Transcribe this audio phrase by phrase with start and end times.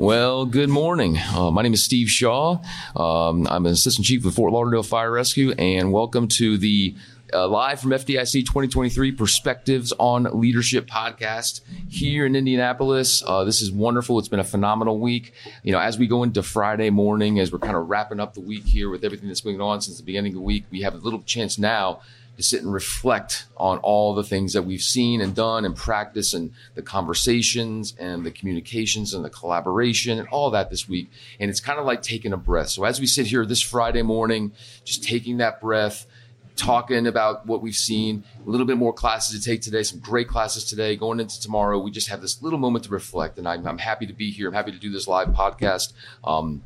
[0.00, 1.18] Well, good morning.
[1.18, 2.58] Uh, my name is Steve Shaw.
[2.94, 6.94] Um, I'm an assistant chief with Fort Lauderdale Fire Rescue, and welcome to the
[7.32, 13.22] uh, live from FDIC 2023 Perspectives on Leadership podcast here in Indianapolis.
[13.26, 14.18] Uh, this is wonderful.
[14.18, 15.32] It's been a phenomenal week.
[15.62, 18.40] You know, as we go into Friday morning, as we're kind of wrapping up the
[18.40, 20.94] week here with everything that's going on since the beginning of the week, we have
[20.94, 22.00] a little chance now
[22.36, 26.32] to sit and reflect on all the things that we've seen and done and practice
[26.32, 31.10] and the conversations and the communications and the collaboration and all that this week.
[31.38, 32.70] And it's kind of like taking a breath.
[32.70, 34.52] So as we sit here this Friday morning,
[34.84, 36.06] just taking that breath,
[36.56, 40.28] talking about what we've seen, a little bit more classes to take today, some great
[40.28, 40.96] classes today.
[40.96, 43.38] Going into tomorrow, we just have this little moment to reflect.
[43.38, 44.48] And I'm, I'm happy to be here.
[44.48, 45.92] I'm happy to do this live podcast.
[46.24, 46.62] Um,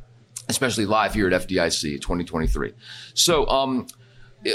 [0.49, 2.73] especially live here at FDIC 2023.
[3.15, 3.87] So, um,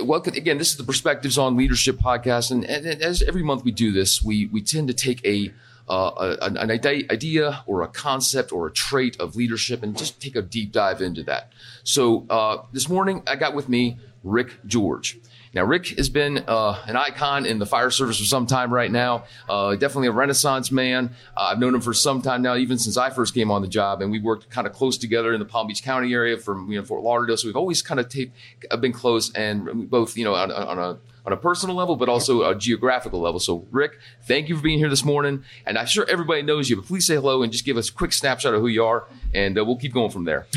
[0.04, 0.58] welcome again.
[0.58, 3.92] This is the Perspectives on Leadership podcast, and, and, and as every month we do
[3.92, 5.52] this, we we tend to take a
[5.88, 10.36] uh, an, an idea or a concept or a trait of leadership and just take
[10.36, 11.52] a deep dive into that.
[11.84, 15.18] So uh, this morning I got with me Ric Jorge.
[15.54, 18.92] Now, Ric has been uh, an icon in the fire service for some time right
[18.92, 19.24] now.
[19.48, 21.16] Uh, definitely a renaissance man.
[21.36, 23.68] Uh, I've known him for some time now, even since I first came on the
[23.68, 26.72] job, and we worked kind of close together in the Palm Beach County area from
[26.72, 27.38] you know Fort Lauderdale.
[27.38, 28.32] So we've always kind of t-
[28.80, 32.50] been close, and both you know on, on a on a personal level, but also
[32.50, 33.40] a geographical level.
[33.40, 35.44] So, Ric, thank you for being here this morning.
[35.66, 37.94] And I'm sure everybody knows you, but please say hello and just give us a
[37.94, 40.48] quick snapshot of who you are, and uh, we'll keep going from there.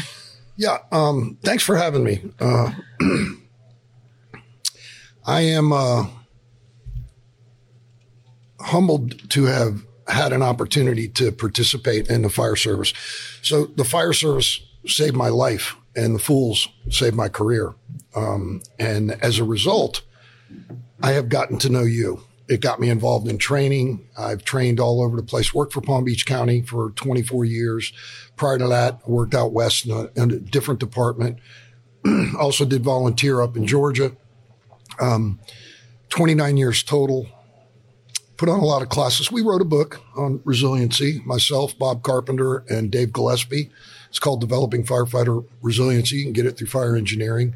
[0.57, 2.23] Yeah, um, thanks for having me.
[5.25, 6.07] I am uh,
[8.61, 12.93] humbled to have had an opportunity to participate in the fire service.
[13.43, 17.75] So the fire service saved my life, and the FOOLS saved my career.
[18.17, 20.03] Um, and as a result,
[21.03, 22.23] I have gotten to know you.
[22.49, 24.07] It got me involved in training.
[24.19, 25.55] I've trained all over the place.
[25.55, 27.93] Worked for Palm Beach County for 24 years.
[28.37, 31.39] Prior to that, worked out west in a, in a different department.
[32.39, 34.17] also did volunteer up in Georgia.
[35.03, 35.41] Um,
[36.11, 37.27] 29 years total.
[38.37, 39.31] Put on a lot of classes.
[39.31, 43.71] We wrote a book on resiliency, myself, Bob Carpenter, and Dave Gillespie.
[44.09, 46.17] It's called Developing Firefighter Resiliency.
[46.17, 47.55] You can get it through fire engineering.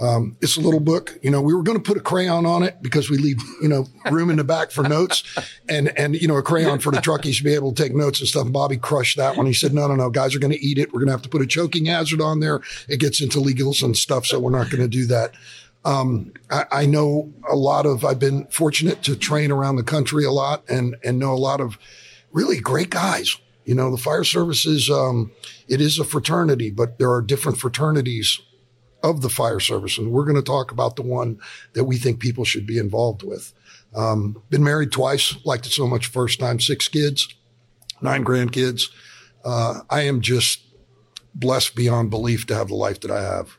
[0.00, 1.18] Um, it's a little book.
[1.22, 3.68] You know, we were going to put a crayon on it because we leave, you
[3.68, 5.22] know, room in the back for notes
[5.68, 8.18] and, and, you know, a crayon for the truckies to be able to take notes
[8.18, 8.50] and stuff.
[8.50, 9.46] Bobby crushed that one.
[9.46, 10.92] He said, no, no, no, guys are going to eat it.
[10.92, 12.60] We're going to have to put a choking hazard on there.
[12.88, 14.26] It gets into legals and stuff.
[14.26, 15.32] So we're not going to do that.
[15.84, 20.24] Um, I, I, know a lot of, I've been fortunate to train around the country
[20.24, 21.78] a lot and, and know a lot of
[22.32, 23.36] really great guys.
[23.66, 25.30] You know, the fire service is, um,
[25.68, 28.40] it is a fraternity, but there are different fraternities
[29.02, 29.98] of the fire service.
[29.98, 31.38] And we're going to talk about the one
[31.74, 33.52] that we think people should be involved with.
[33.94, 37.28] Um, been married twice, liked it so much first time, six kids,
[38.00, 38.90] nine grandkids.
[39.44, 40.62] Uh, I am just
[41.34, 43.58] blessed beyond belief to have the life that I have.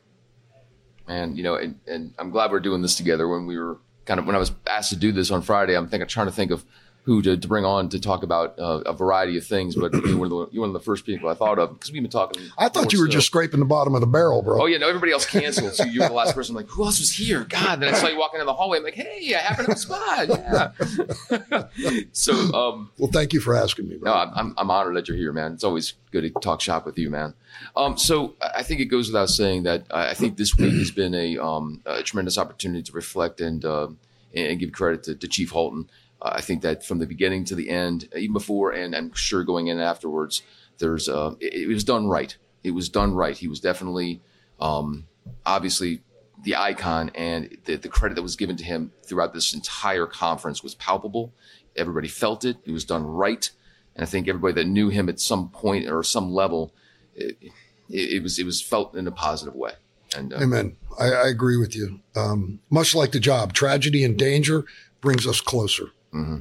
[1.08, 3.28] And, you know, and, and I'm glad we're doing this together.
[3.28, 5.88] When we were kind of, when I was asked to do this on Friday, I'm
[5.88, 6.66] thinking, trying to think of
[7.06, 10.18] who to, to bring on to talk about uh, a variety of things, but you're
[10.18, 12.10] one, of the, you're one of the first people I thought of because we've been
[12.10, 12.42] talking.
[12.58, 14.64] I thought you were just scraping the bottom of the barrel, bro.
[14.64, 16.56] Oh yeah, no, everybody else canceled, so you were the last person.
[16.56, 17.44] I'm like, who else was here?
[17.44, 18.80] God, then I saw you walking in the hallway.
[18.80, 20.28] I'm like, hey, I happened to the spot.
[21.30, 22.08] Yeah.
[22.12, 23.98] so, um, well, thank you for asking me.
[23.98, 24.12] Bro.
[24.12, 25.54] No, I'm I'm honored that you're here, man.
[25.54, 27.36] It's always good to talk shop with you, man.
[27.76, 31.14] Um, so I think it goes without saying that I think this week has been
[31.14, 33.90] a, um, a tremendous opportunity to reflect and uh,
[34.34, 35.90] and give credit to, to Chief Halton.
[36.22, 39.68] I think that from the beginning to the end, even before and I'm sure going
[39.68, 40.42] in afterwards,
[40.78, 42.36] there's uh, it, it, was done right.
[42.64, 43.38] It was done right.
[43.38, 44.22] He was definitely,
[44.60, 45.08] um,
[45.46, 46.02] obviously,
[46.44, 50.64] the icon, and the, the credit that was given to him throughout this entire conference
[50.64, 51.34] was palpable.
[51.76, 52.58] Everybody felt it.
[52.66, 53.50] It was done right,
[53.96, 56.74] and I think everybody that knew him at some point or some level,
[57.16, 57.38] it,
[57.90, 59.72] it, it was it was felt in a positive way.
[60.16, 60.78] And, uh, Amen.
[61.00, 62.00] I, I, agree with you.
[62.16, 64.64] Um, much like the job, tragedy and danger
[65.02, 65.92] brings us closer.
[66.16, 66.38] Mm-hmm.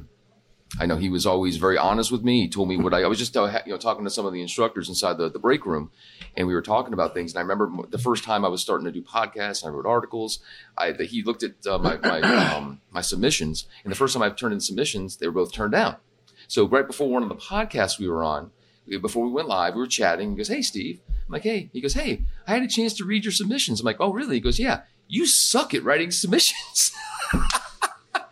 [0.77, 2.41] I know he was always very honest with me.
[2.41, 4.33] He told me what I, I was just uh, you know talking to some of
[4.33, 5.91] the instructors inside the, the break room,
[6.35, 7.31] and we were talking about things.
[7.31, 9.85] And I remember the first time I was starting to do podcasts and I wrote
[9.85, 10.39] articles.
[10.77, 14.29] I he looked at uh, my my, um, my submissions, and the first time I
[14.29, 15.97] turned in submissions, they were both turned down.
[16.47, 18.51] So right before one of the podcasts we were on,
[19.01, 20.31] before we went live, we were chatting.
[20.31, 23.05] He goes, "Hey, Steve." I'm like, "Hey." He goes, "Hey, I had a chance to
[23.05, 26.91] read your submissions." I'm like, "Oh, really?" He goes, "Yeah, you suck at writing submissions."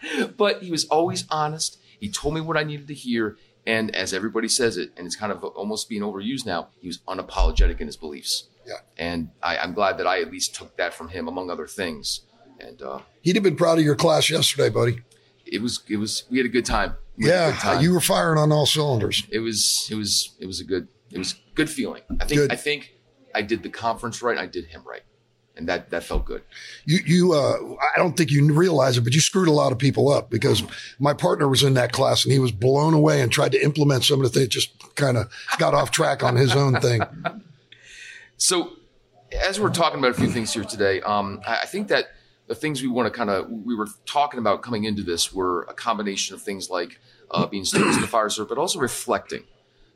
[0.38, 1.80] but he was always honest.
[2.00, 3.38] He told me what I needed to hear.
[3.66, 7.00] And as everybody says it, and it's kind of almost being overused now, he was
[7.08, 8.50] unapologetic in his beliefs.
[8.66, 8.76] Yeah.
[8.98, 12.22] And I, am glad that I at least took that from him, among other things.
[12.60, 15.00] And uh, He'd have been proud of your class yesterday, buddy.
[15.46, 16.96] it was it was we had a good time.
[17.18, 17.82] We Yeah, good time.
[17.82, 19.24] you were firing on all cylinders.
[19.30, 22.02] it was it was it was a good it was good feeling.
[22.20, 22.52] I think Good.
[22.52, 22.94] I think
[23.36, 24.38] I did the conference right.
[24.38, 25.04] I did him right,
[25.56, 26.42] and that that felt good.
[26.86, 27.58] You, you, uh,
[27.94, 30.64] I don't think you realize it, but you screwed a lot of people up because
[31.00, 34.04] my partner was in that class and he was blown away and tried to implement
[34.04, 37.02] some of the things, just kind of got off track on his own thing.
[38.38, 38.74] So,
[39.32, 42.08] as we're talking about a few things here today, um, I think that
[42.48, 45.64] the things we want to kind of we were talking about coming into this were
[45.64, 47.00] a combination of things like
[47.32, 49.44] uh, being students in the fire service, but also reflecting.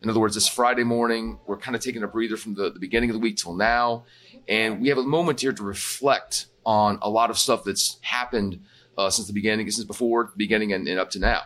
[0.03, 2.79] In other words, this Friday morning, we're kind of taking a breather from the, the
[2.79, 4.05] beginning of the week till now,
[4.47, 8.63] and we have a moment here to reflect on a lot of stuff that's happened
[8.97, 11.43] uh, since the beginning, since before the beginning and, and up to now.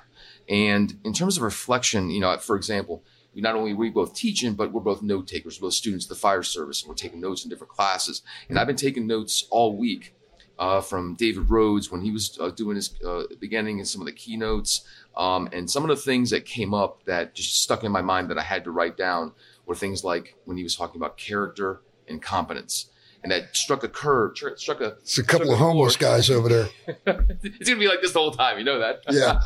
[0.49, 3.03] And in terms of reflection, you know, for example,
[3.33, 6.09] we not only we both teaching, but we're both note takers, we're both students of
[6.09, 8.21] the fire service, and we're taking notes in different classes.
[8.49, 10.13] And I've been taking notes all week
[10.61, 14.05] uh, from David Rhodes when he was uh, doing his uh, beginning and some of
[14.05, 14.85] the keynotes,
[15.17, 18.29] um, and some of the things that came up that just stuck in my mind
[18.29, 19.33] that I had to write down
[19.65, 22.87] were things like when he was talking about character and competence.
[23.23, 24.97] And that struck a curve, tr- struck a.
[25.01, 26.11] It's a couple of homeless chord.
[26.11, 26.69] guys over there.
[27.43, 29.01] It's gonna be like this the whole time, you know that.
[29.11, 29.39] Yeah.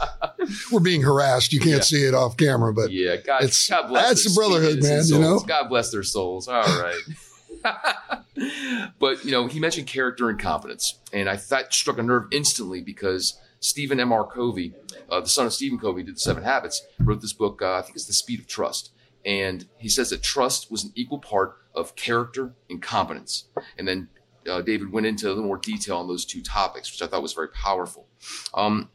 [0.72, 1.52] We're being harassed.
[1.52, 1.82] You can't Yeah.
[1.82, 5.20] see it off camera, but Yeah, God, It's- God bless that's the brotherhood, man, you
[5.20, 5.40] know?
[5.40, 6.48] God bless their souls.
[6.48, 7.00] All right.
[9.00, 12.82] but you know, he mentioned character and confidence, and I thought struck a nerve instantly
[12.82, 14.12] because Stephen M.
[14.12, 14.26] R.
[14.26, 14.74] Covey,
[15.10, 17.62] uh, the son of Stephen Covey, did the Seven Habits, wrote this book.
[17.62, 18.92] Uh, I think it's The Speed of Trust,
[19.26, 23.46] and he says that trust was an equal part of character and competence.
[23.78, 24.10] And then
[24.50, 27.22] uh, David went into a little more detail on those two topics, which I thought
[27.22, 28.08] was very powerful.
[28.54, 28.90] Um,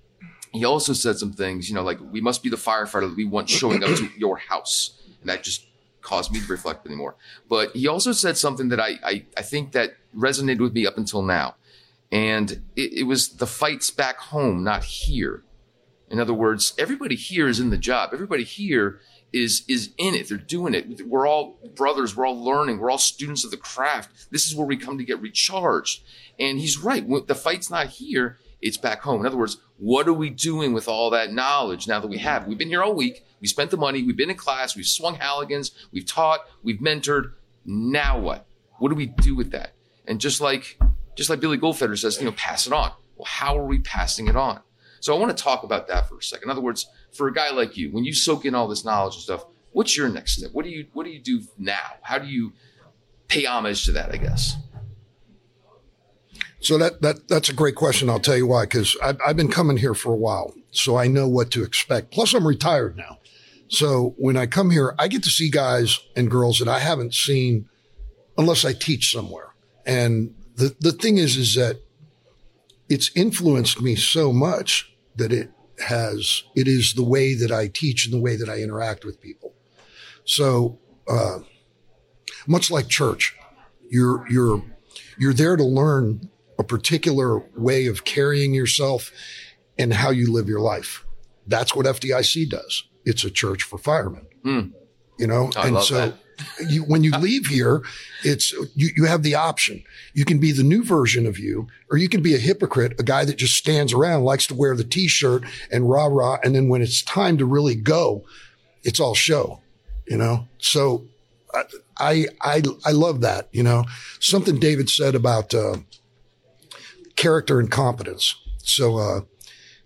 [0.53, 3.25] he also said some things, you know, like we must be the firefighter that we
[3.25, 4.99] want showing up to your house.
[5.21, 5.67] And that just
[6.03, 7.17] caused me to reflect anymore.
[7.49, 10.97] But he also said something that I, I, I think that resonated with me up
[10.97, 11.57] until now.
[12.13, 15.45] And it, it was the fights back home, not here.
[16.11, 18.11] In other words, everybody here is in the job.
[18.13, 19.01] Everybody here
[19.33, 20.29] is is in it.
[20.29, 21.07] They're doing it.
[21.07, 22.17] We're all brothers.
[22.17, 22.79] We're all learning.
[22.79, 24.27] We're all students of the craft.
[24.33, 26.03] This is where we come to get recharged.
[26.39, 27.07] And he's right.
[27.29, 28.39] The fight's not here.
[28.61, 29.21] It's back home.
[29.21, 32.47] In other words, what are we doing with all that knowledge now that we have?
[32.47, 33.25] We've been here all week.
[33.41, 34.03] We spent the money.
[34.03, 34.77] We've been in class.
[34.77, 35.73] We've swung Halligans.
[35.93, 36.41] We've taught.
[36.63, 37.33] We've mentored.
[37.65, 38.47] Now what?
[38.79, 39.73] What do we do with that?
[40.07, 40.79] And just like
[41.17, 42.93] just like Billy Goldfeder says, you know, pass it on.
[43.17, 44.61] Well, how are we passing it on?
[45.01, 46.45] So I want to talk about that for a second.
[46.45, 49.15] In other words, for a guy like you, when you soak in all this knowledge
[49.15, 50.51] and stuff, what's your next step?
[50.53, 51.97] What do you what do you do now?
[52.03, 52.53] How do you
[53.29, 54.13] pay homage to that?
[54.13, 54.57] I guess.
[56.61, 58.11] So that that that's a great question.
[58.11, 58.65] I'll tell you why.
[58.65, 62.11] Because I've, I've been coming here for a while, so I know what to expect.
[62.11, 63.19] Plus, I'm retired now,
[63.69, 67.15] so when I come here, I get to see guys and girls that I haven't
[67.15, 67.69] seen
[68.37, 69.55] unless I teach somewhere.
[69.87, 71.81] And the the thing is, is that
[72.89, 75.51] it's influenced me so much that it
[75.87, 79.21] has it is the way that I teach and the way that I interact with
[79.21, 79.55] people.
[80.25, 80.79] So
[81.09, 81.41] uh,
[82.47, 83.35] much like church,
[83.89, 84.63] you're you're
[85.19, 86.30] you're there to learn
[86.61, 89.11] a particular way of carrying yourself
[89.79, 91.05] and how you live your life.
[91.47, 92.85] That's what FDIC does.
[93.05, 94.27] It's a church for firemen.
[95.19, 96.13] You know, I and so
[96.69, 97.83] you, when you leave here,
[98.25, 99.83] it's you, you have the option.
[100.15, 103.03] You can be the new version of you, or you can be a hypocrite, a
[103.03, 106.69] guy that just stands around, likes to wear the t-shirt and rah rah, and then
[106.69, 108.25] when it's time to really go,
[108.83, 109.61] it's all show.
[110.07, 111.07] You know, so
[111.99, 113.49] I I I love that.
[113.53, 113.85] You know,
[114.19, 115.77] something David said about uh,
[117.21, 118.35] character and competence.
[118.63, 119.21] So uh,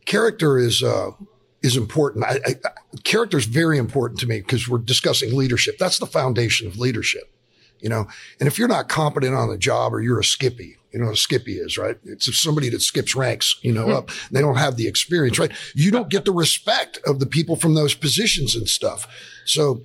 [0.05, 1.11] character is uh,
[1.63, 2.25] is important.
[2.25, 2.55] I, I,
[3.03, 5.77] character is very important to me because we're discussing leadership.
[5.77, 7.25] That's the foundation of leadership.
[7.81, 8.07] You know,
[8.39, 11.17] and if you're not competent on the job or you're a skippy, you know what
[11.17, 11.99] a skippy is, right?
[12.05, 14.11] It's somebody that skips ranks, you know, up.
[14.31, 15.51] They don't have the experience, right?
[15.75, 19.09] You don't get the respect of the people from those positions and stuff.
[19.45, 19.83] So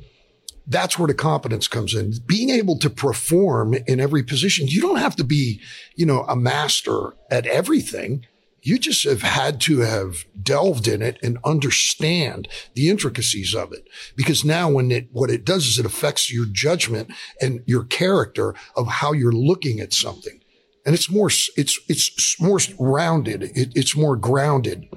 [0.70, 2.14] that's where the competence comes in.
[2.26, 4.68] Being able to perform in every position.
[4.68, 5.60] You don't have to be,
[5.96, 8.26] you know, a master at everything.
[8.62, 13.88] You just have had to have delved in it and understand the intricacies of it.
[14.16, 17.12] Because now when it, what it does is it affects your judgment
[17.42, 20.40] and your character of how you're looking at something.
[20.86, 23.44] And it's more, it's, it's more rounded.
[23.44, 24.88] It, it's more grounded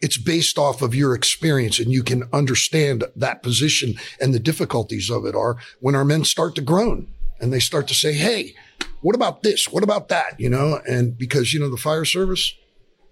[0.00, 5.10] it's based off of your experience and you can understand that position and the difficulties
[5.10, 8.54] of it are when our men start to groan and they start to say, Hey,
[9.02, 9.68] what about this?
[9.68, 10.38] What about that?
[10.38, 12.54] You know, and because, you know, the fire service,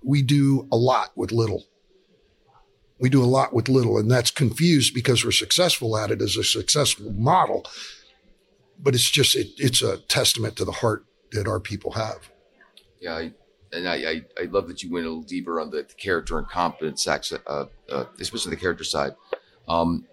[0.03, 1.67] we do a lot with little.
[3.01, 6.37] We do a lot with little and that's confused because we're successful at it as
[6.37, 7.67] a successful model.
[8.81, 12.31] But it's just, it, it's a testament to the heart that our people have.
[13.01, 13.33] Yeah, I,
[13.73, 16.39] and I, I, I, love that you went a little deeper on the, the character
[16.39, 19.13] and competence, uh, uh, especially the character side.
[19.69, 20.07] Um,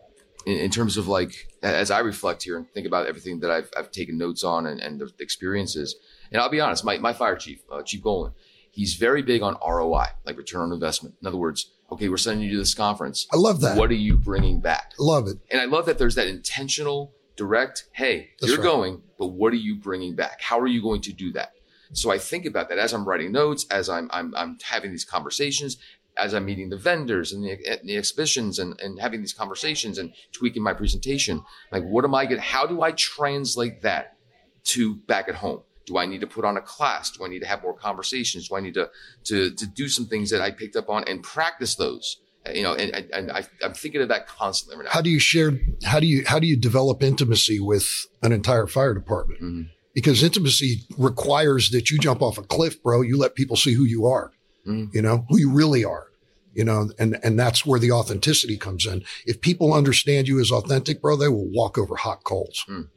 [0.46, 3.70] in, in, terms of like, as I reflect here and think about everything that I've,
[3.78, 5.96] I've taken notes on and, and the experiences,
[6.32, 8.34] and I'll be honest, my, my fire chief, uh, Chief Gollan,
[8.72, 11.16] he's very big on ROI, like return on investment.
[11.22, 13.28] In other words, okay, we're sending you to this conference.
[13.32, 13.78] I love that.
[13.78, 14.94] What are you bringing back?
[15.00, 15.38] Love it.
[15.50, 18.66] And I love that there's that intentional, direct, hey, That's you're right.
[18.66, 20.42] going, but what are you bringing back?
[20.42, 21.54] How are you going to do that?
[21.94, 25.06] So I think about that as I'm writing notes, as I'm, I'm, I'm having these
[25.06, 25.78] conversations,
[26.18, 30.14] as I'm meeting the vendors and the, the exhibitions and, and having these conversations and
[30.32, 31.44] tweaking my presentation.
[31.72, 34.18] Like, what am I going to, how do I translate that
[34.66, 35.62] to back at home?
[35.86, 37.12] Do I need to put on a class?
[37.12, 38.50] Do I need to have more conversations?
[38.50, 38.90] Do I need to
[39.26, 42.18] to to do some things that I picked up on and practice those?
[42.52, 44.78] You know, and, and I, am thinking of that constantly.
[44.78, 44.92] Right now.
[44.92, 45.60] how do you share?
[45.84, 49.42] How do you how do you develop intimacy with an entire fire department?
[49.42, 49.62] Mm-hmm.
[49.96, 53.02] Because intimacy requires that you jump off a cliff, bro.
[53.02, 54.32] You let people see who you are.
[54.68, 54.96] Mm-hmm.
[54.96, 56.10] You know who you really are
[56.56, 59.04] you know, and, and that's where the authenticity comes in.
[59.26, 62.66] If people understand you as authentic, bro, they will walk over hot coals.
[62.70, 62.88] Mm.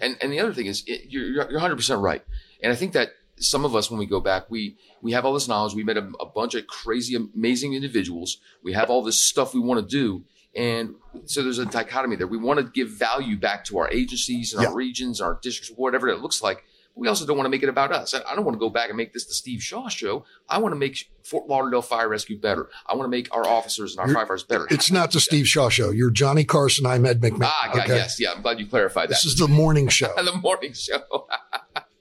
[0.00, 2.22] And and the other thing is, it, you're you're 100 percent right.
[2.62, 5.34] And I think that some of us, when we go back, we we have all
[5.34, 5.74] this knowledge.
[5.74, 8.38] We met a, a bunch of crazy, amazing individuals.
[8.62, 10.24] We have all this stuff we want to do,
[10.56, 10.94] and
[11.24, 12.26] so there's a dichotomy there.
[12.26, 14.68] We want to give value back to our agencies and yeah.
[14.68, 16.64] our regions, our districts, whatever it looks like
[16.96, 18.14] we also don't want to make it about us.
[18.14, 20.24] I don't want to go back and make this the Steve Shaw show.
[20.48, 22.68] I want to make Fort Lauderdale Fire Rescue better.
[22.86, 24.66] I want to make our officers and our You're, firefighters better.
[24.70, 25.90] It's not the Steve Shaw show.
[25.90, 26.86] You're Johnny Carson.
[26.86, 27.50] I'm Ed McMahon.
[27.50, 27.96] Ah, okay?
[27.96, 28.32] yes, yeah.
[28.32, 29.14] I'm glad you clarified that.
[29.14, 30.12] This is the morning show.
[30.16, 31.26] the morning show.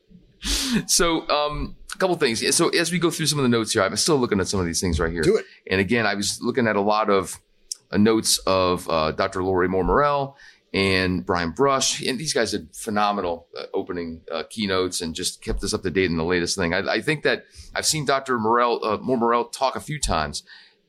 [0.86, 2.55] so, um, a couple things.
[2.55, 4.60] So, as we go through some of the notes here, I'm still looking at some
[4.60, 5.24] of these things right here.
[5.24, 5.45] Do it.
[5.72, 7.39] And again, I was looking at a lot of
[7.97, 9.43] notes of uh, Dr.
[9.43, 10.35] Lori Moore Merrell
[10.73, 12.01] and Brian Brush.
[12.05, 15.91] And these guys did phenomenal uh, opening uh, keynotes and just kept us up to
[15.91, 16.73] date in the latest thing.
[16.73, 17.45] I, I think that
[17.75, 18.38] I've seen Dr.
[18.38, 20.43] Merrell, uh, Moore Merrell talk a few times,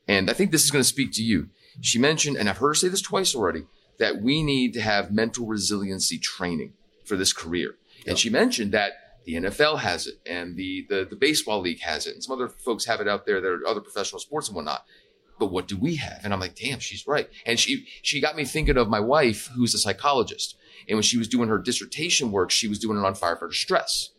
[0.09, 1.51] and I think this is going to speak to you.
[1.81, 3.65] She mentioned, and I've heard her say this twice already,
[3.99, 6.73] that we need to have mental resiliency training
[7.05, 7.77] for this career.
[7.99, 8.09] Yep.
[8.09, 8.93] And she mentioned that
[9.25, 12.49] the NFL has it and the, the, the baseball league has it and some other
[12.49, 14.85] folks have it out there that are other professional sports and whatnot
[15.39, 16.21] but what do we have?
[16.23, 17.29] And I'm like, damn, she's right.
[17.45, 20.57] And she, she got me thinking of my wife, who's a psychologist.
[20.89, 24.11] And when she was doing her dissertation work, she was doing it on firefighter stress.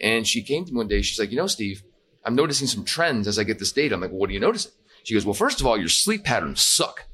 [0.00, 1.02] And she came to me one day.
[1.02, 1.82] She's like, you know, Steve,
[2.24, 3.94] I'm noticing some trends as I get this data.
[3.94, 4.72] I'm like, well, what are you noticing?
[5.04, 7.06] She goes, well, first of all, your sleep patterns suck.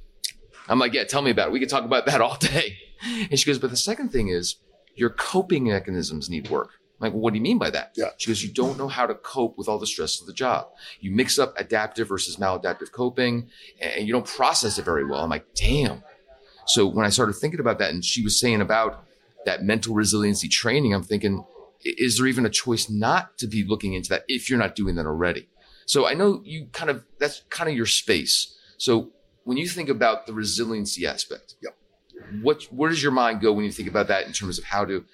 [0.69, 1.53] I'm like, yeah, tell me about it.
[1.53, 2.79] We can talk about that all day.
[3.31, 4.57] And she goes, but the second thing is
[4.95, 6.71] your coping mechanisms need work.
[7.01, 7.93] I'm like, well, what do you mean by that?
[7.97, 8.11] Yeah.
[8.19, 10.69] She goes, you don't know how to cope with all the stress of the job.
[11.01, 13.49] You mix up adaptive versus maladaptive coping
[13.81, 15.21] and you don't process it very well.
[15.21, 16.05] I'm like, damn.
[16.67, 19.05] So when I started thinking about that and she was saying about
[19.45, 21.45] that mental resiliency training, I'm thinking,
[21.85, 24.95] is there even a choice not to be looking into that if you're not doing
[24.95, 25.49] that already?
[25.87, 28.57] So I know you kind of, that's kind of your space.
[28.79, 29.11] So
[29.43, 31.77] when you think about the resiliency aspect, yep
[32.43, 34.85] what where does your mind go when you think about that in terms of how
[34.85, 35.05] to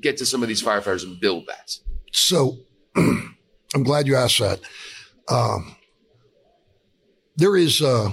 [0.00, 1.76] get to some of these firefighters and build that?
[2.12, 2.58] So
[2.96, 4.60] I'm glad you asked that.
[5.28, 5.76] Um,
[7.36, 8.12] there is, uh,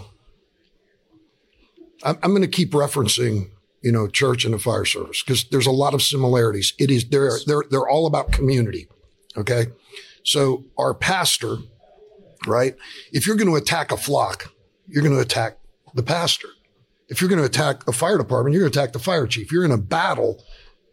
[2.03, 3.49] I'm, I'm going to keep referencing,
[3.81, 6.73] you know, church and the fire service because there's a lot of similarities.
[6.79, 8.87] It is they're they're they're all about community.
[9.35, 9.67] Okay,
[10.23, 11.57] so our pastor,
[12.45, 12.75] right?
[13.11, 14.53] If you're going to attack a flock,
[14.87, 15.57] you're going to attack
[15.93, 16.49] the pastor.
[17.09, 19.51] If you're going to attack a fire department, you're going to attack the fire chief.
[19.51, 20.43] You're in a battle.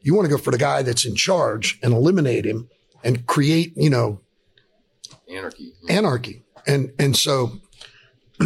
[0.01, 2.69] You want to go for the guy that's in charge and eliminate him
[3.03, 4.21] and create, you know,
[5.29, 5.73] anarchy.
[5.89, 6.43] Anarchy.
[6.67, 7.61] And, and so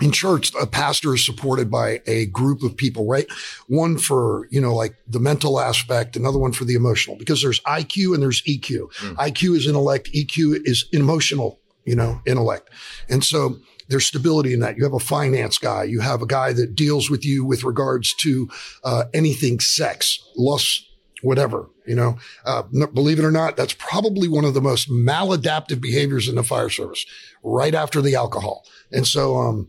[0.00, 3.26] in church, a pastor is supported by a group of people, right?
[3.66, 7.60] One for, you know, like the mental aspect, another one for the emotional, because there's
[7.60, 8.92] IQ and there's EQ.
[8.92, 9.14] Mm.
[9.16, 12.70] IQ is intellect, EQ is emotional, you know, intellect.
[13.08, 13.58] And so
[13.90, 14.76] there's stability in that.
[14.76, 15.84] You have a finance guy.
[15.84, 18.48] You have a guy that deals with you with regards to
[18.84, 20.86] uh, anything sex, lust,
[21.22, 21.68] whatever.
[21.86, 22.62] You know, uh,
[22.94, 26.70] believe it or not, that's probably one of the most maladaptive behaviors in the fire
[26.70, 27.04] service,
[27.42, 28.64] right after the alcohol.
[28.92, 29.68] And so, um,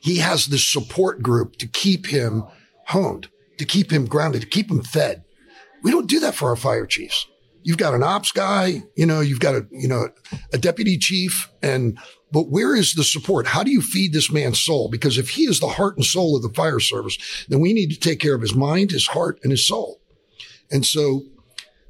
[0.00, 2.44] he has this support group to keep him
[2.86, 5.22] honed, to keep him grounded, to keep him fed.
[5.82, 7.26] We don't do that for our fire chiefs.
[7.62, 10.08] You've got an ops guy, you know, you've got a, you know,
[10.52, 11.98] a deputy chief and
[12.32, 13.48] but where is the support?
[13.48, 14.88] How do you feed this man's soul?
[14.88, 17.90] Because if he is the heart and soul of the fire service, then we need
[17.90, 20.00] to take care of his mind, his heart, and his soul.
[20.70, 21.24] And so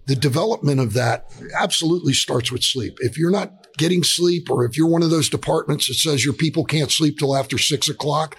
[0.06, 2.98] the development of that absolutely starts with sleep.
[3.00, 6.34] If you're not getting sleep, or if you're one of those departments that says your
[6.34, 8.36] people can't sleep till after six o'clock,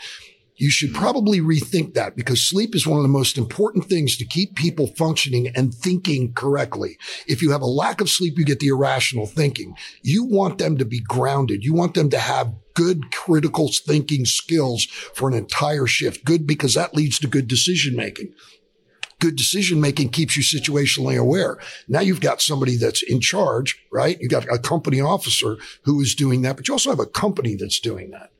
[0.61, 4.25] you should probably rethink that because sleep is one of the most important things to
[4.25, 6.99] keep people functioning and thinking correctly.
[7.25, 9.75] If you have a lack of sleep, you get the irrational thinking.
[10.03, 11.63] You want them to be grounded.
[11.63, 16.25] You want them to have good critical thinking skills for an entire shift.
[16.25, 18.31] Good because that leads to good decision making
[19.19, 21.59] good decision making keeps you situationally aware.
[21.87, 24.17] Now you've got somebody that's in charge, right?
[24.19, 27.55] You've got a company officer who is doing that, but you also have a company
[27.55, 28.31] that's doing that.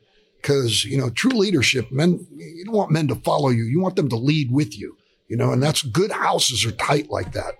[0.42, 3.64] Cause, you know, true leadership, men, you don't want men to follow you.
[3.64, 7.10] You want them to lead with you, you know, and that's good houses are tight
[7.10, 7.56] like that.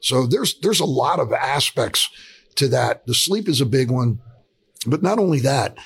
[0.00, 2.10] So there's, there's a lot of aspects
[2.56, 3.06] to that.
[3.06, 4.20] The sleep is a big one,
[4.86, 5.76] but not only that,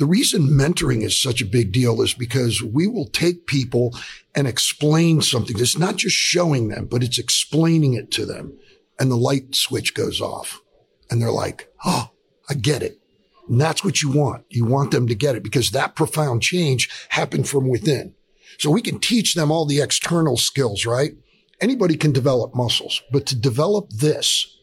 [0.00, 3.94] the reason mentoring is such a big deal is because we will take people
[4.34, 5.58] and explain something.
[5.58, 8.58] It's not just showing them, but it's explaining it to them.
[8.98, 10.62] And the light switch goes off
[11.10, 12.10] and they're like, Oh,
[12.48, 12.99] I get it.
[13.50, 14.44] And that's what you want.
[14.48, 18.14] You want them to get it because that profound change happened from within.
[18.58, 21.12] So we can teach them all the external skills, right?
[21.60, 24.56] Anybody can develop muscles, but to develop this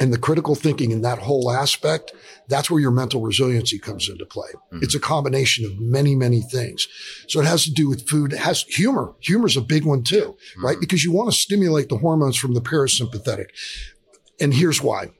[0.00, 2.12] and the critical thinking in that whole aspect,
[2.48, 4.48] that's where your mental resiliency comes into play.
[4.48, 4.80] Mm-hmm.
[4.82, 6.88] It's a combination of many, many things.
[7.28, 8.32] So it has to do with food.
[8.32, 9.14] It has humor.
[9.20, 10.64] Humor is a big one too, mm-hmm.
[10.64, 10.76] right?
[10.80, 13.46] Because you want to stimulate the hormones from the parasympathetic.
[14.40, 15.10] And here's why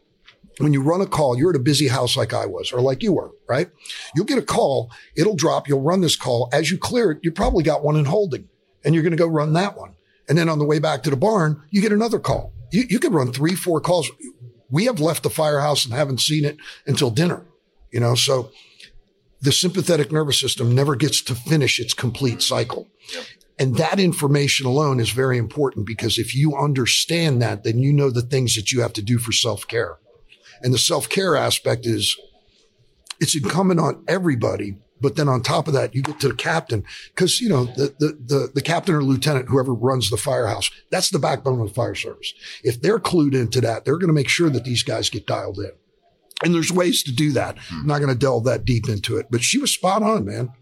[0.59, 3.03] when you run a call, you're at a busy house like I was or like
[3.03, 3.69] you were, right?
[4.15, 4.91] You'll get a call.
[5.17, 5.69] It'll drop.
[5.69, 6.49] You'll run this call.
[6.53, 8.49] As you clear it, you probably got one in holding
[8.85, 9.95] and you're going to go run that one.
[10.29, 12.53] And then on the way back to the barn, you get another call.
[12.71, 14.11] You, you could run three, four calls.
[14.71, 16.57] We have left the firehouse and haven't seen it
[16.87, 17.45] until dinner,
[17.91, 18.51] you know, so
[19.41, 22.89] the sympathetic nervous system never gets to finish its complete cycle.
[23.13, 23.25] Yep.
[23.59, 28.11] And that information alone is very important because if you understand that, then you know
[28.11, 29.99] the things that you have to do for self care.
[30.65, 32.17] And the self care aspect is
[33.21, 34.79] it's incumbent on everybody.
[35.01, 36.83] But then on top of that, you get to the captain
[37.15, 41.11] because, you know, the, the, the, the, captain or lieutenant, whoever runs the firehouse, that's
[41.11, 42.33] the backbone of the fire service.
[42.63, 45.59] If they're clued into that, they're going to make sure that these guys get dialed
[45.59, 45.73] in.
[46.43, 47.59] And there's ways to do that.
[47.59, 47.81] Hmm.
[47.81, 50.53] I'm not going to delve that deep into it, but she was spot on, man.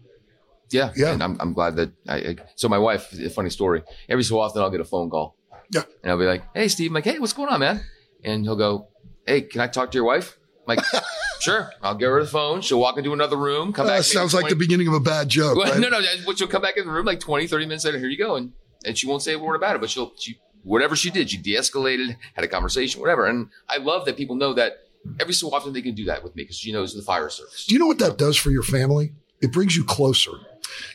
[0.71, 0.91] Yeah.
[0.95, 1.13] Yeah.
[1.13, 3.83] And I'm, I'm glad that I, I, so my wife, a funny story.
[4.09, 5.37] Every so often I'll get a phone call.
[5.71, 5.83] Yeah.
[6.01, 6.89] And I'll be like, Hey, Steve.
[6.89, 7.81] I'm like, Hey, what's going on, man?
[8.23, 8.89] And he'll go,
[9.25, 10.37] hey, can I talk to your wife?
[10.67, 10.85] I'm like,
[11.39, 11.71] sure.
[11.81, 12.61] I'll give her the phone.
[12.61, 14.03] She'll walk into another room, come uh, back.
[14.03, 15.57] Sounds 20, like the beginning of a bad joke.
[15.57, 15.79] Well, right?
[15.79, 16.01] No, no.
[16.35, 17.99] She'll come back in the room like 20, 30 minutes later.
[17.99, 18.35] Here you go.
[18.35, 18.53] And,
[18.85, 21.37] and she won't say a word about it, but she'll, she, whatever she did, she
[21.37, 23.25] de-escalated, had a conversation, whatever.
[23.25, 24.73] And I love that people know that
[25.19, 27.65] every so often they can do that with me because she knows the fire service.
[27.65, 29.13] Do you know what that does for your family?
[29.41, 30.31] It brings you closer.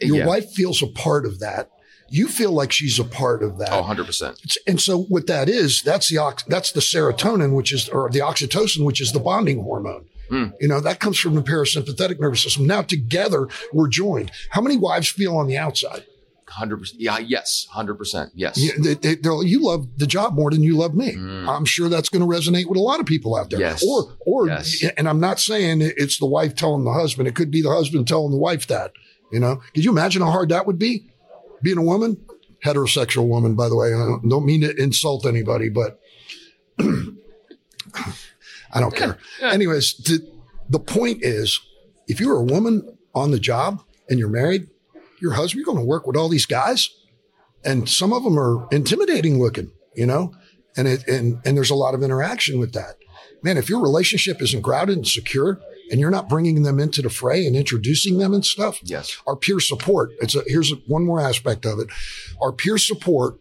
[0.00, 0.26] Your yeah.
[0.26, 1.70] wife feels a part of that
[2.10, 3.72] you feel like she's a part of that.
[3.72, 4.56] Oh, 100%.
[4.66, 8.84] And so what that is, that's the, that's the serotonin, which is, or the oxytocin,
[8.84, 10.06] which is the bonding hormone.
[10.30, 10.52] Mm.
[10.60, 12.66] You know, that comes from the parasympathetic nervous system.
[12.66, 14.30] Now together we're joined.
[14.50, 16.04] How many wives feel on the outside?
[16.46, 17.00] Hundred percent.
[17.00, 17.18] Yeah.
[17.18, 17.66] Yes.
[17.70, 18.32] Hundred percent.
[18.34, 18.56] Yes.
[18.56, 21.14] Yeah, they, they, you love the job more than you love me.
[21.14, 21.46] Mm.
[21.46, 23.60] I'm sure that's going to resonate with a lot of people out there.
[23.60, 23.84] Yes.
[23.86, 24.82] Or, or, yes.
[24.96, 27.28] and I'm not saying it's the wife telling the husband.
[27.28, 28.92] It could be the husband telling the wife that.
[29.30, 31.10] You know, could you imagine how hard that would be?
[31.62, 32.24] Being a woman,
[32.64, 33.88] heterosexual woman, by the way.
[33.88, 36.00] I don't, don't mean to insult anybody, but
[36.78, 39.18] I don't care.
[39.42, 40.26] Anyways, the,
[40.68, 41.60] the point is
[42.06, 44.68] if you're a woman on the job and you're married,
[45.20, 46.90] your husband, you're going to work with all these guys
[47.64, 50.32] and some of them are intimidating looking, you know,
[50.76, 52.96] and it, and, and there's a lot of interaction with that.
[53.42, 57.10] Man, if your relationship isn't grounded and secure, and you're not bringing them into the
[57.10, 58.80] fray and introducing them and stuff.
[58.82, 59.16] Yes.
[59.26, 60.10] Our peer support.
[60.20, 61.88] It's a, here's a, one more aspect of it.
[62.40, 63.40] Our peer support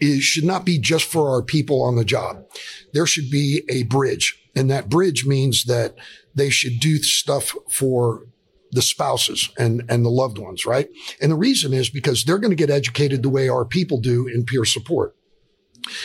[0.00, 2.44] is, should not be just for our people on the job.
[2.92, 4.42] There should be a bridge.
[4.54, 5.96] And that bridge means that
[6.34, 8.26] they should do stuff for
[8.72, 10.88] the spouses and, and the loved ones, right?
[11.20, 14.26] And the reason is because they're going to get educated the way our people do
[14.26, 15.15] in peer support.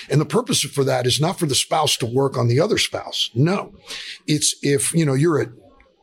[0.09, 2.77] And the purpose for that is not for the spouse to work on the other
[2.77, 3.29] spouse.
[3.33, 3.73] No,
[4.27, 5.49] it's if, you know, you're at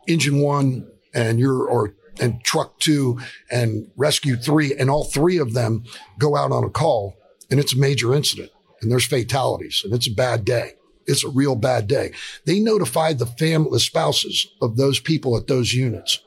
[0.07, 3.19] engine one and you're, or, and truck two
[3.51, 5.85] and rescue three and all three of them
[6.19, 7.17] go out on a call
[7.51, 10.73] and it's a major incident and there's fatalities and it's a bad day.
[11.07, 12.13] It's a real bad day.
[12.45, 16.21] They notified the family, the spouses of those people at those units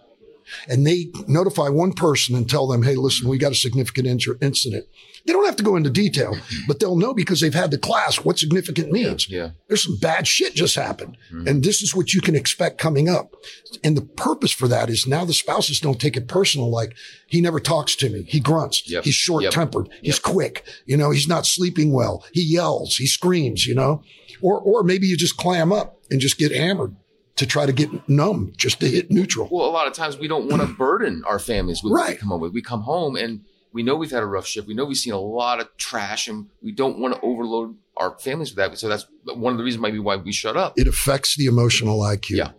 [0.68, 4.08] and they notify one person and tell them, Hey, listen, we got a significant
[4.42, 4.86] incident.
[5.26, 6.36] They don't have to go into detail,
[6.68, 9.30] but they'll know because they've had the class what significant means.
[9.30, 9.40] Yeah.
[9.40, 9.50] yeah.
[9.68, 11.18] There's some bad shit just happened.
[11.32, 11.48] Mm-hmm.
[11.48, 13.36] And this is what you can expect coming up.
[13.84, 16.72] And the purpose for that is now the spouses don't take it personal.
[16.72, 16.96] Like
[17.28, 18.24] he never talks to me.
[18.24, 18.90] He grunts.
[18.90, 19.04] Yep.
[19.04, 19.88] He's short tempered.
[19.88, 20.00] Yep.
[20.02, 20.66] He's quick.
[20.86, 22.26] You know, he's not sleeping well.
[22.34, 22.98] He yells.
[22.98, 24.04] He screams, you know,
[24.42, 26.96] or, or maybe you just clam up and just get hammered
[27.38, 29.48] to try to get numb, just to hit neutral.
[29.52, 32.16] Well, a lot of times we don't want to burden our families with what we
[32.16, 32.54] come home with.
[32.54, 34.68] We come home and we know we've had a rough shift.
[34.68, 38.18] We know we've seen a lot of trash, and we don't want to overload our
[38.20, 38.78] families with that.
[38.78, 40.78] So that's one of the reasons maybe why we shut up.
[40.78, 42.30] It affects the emotional IQ.
[42.38, 42.52] Yeah.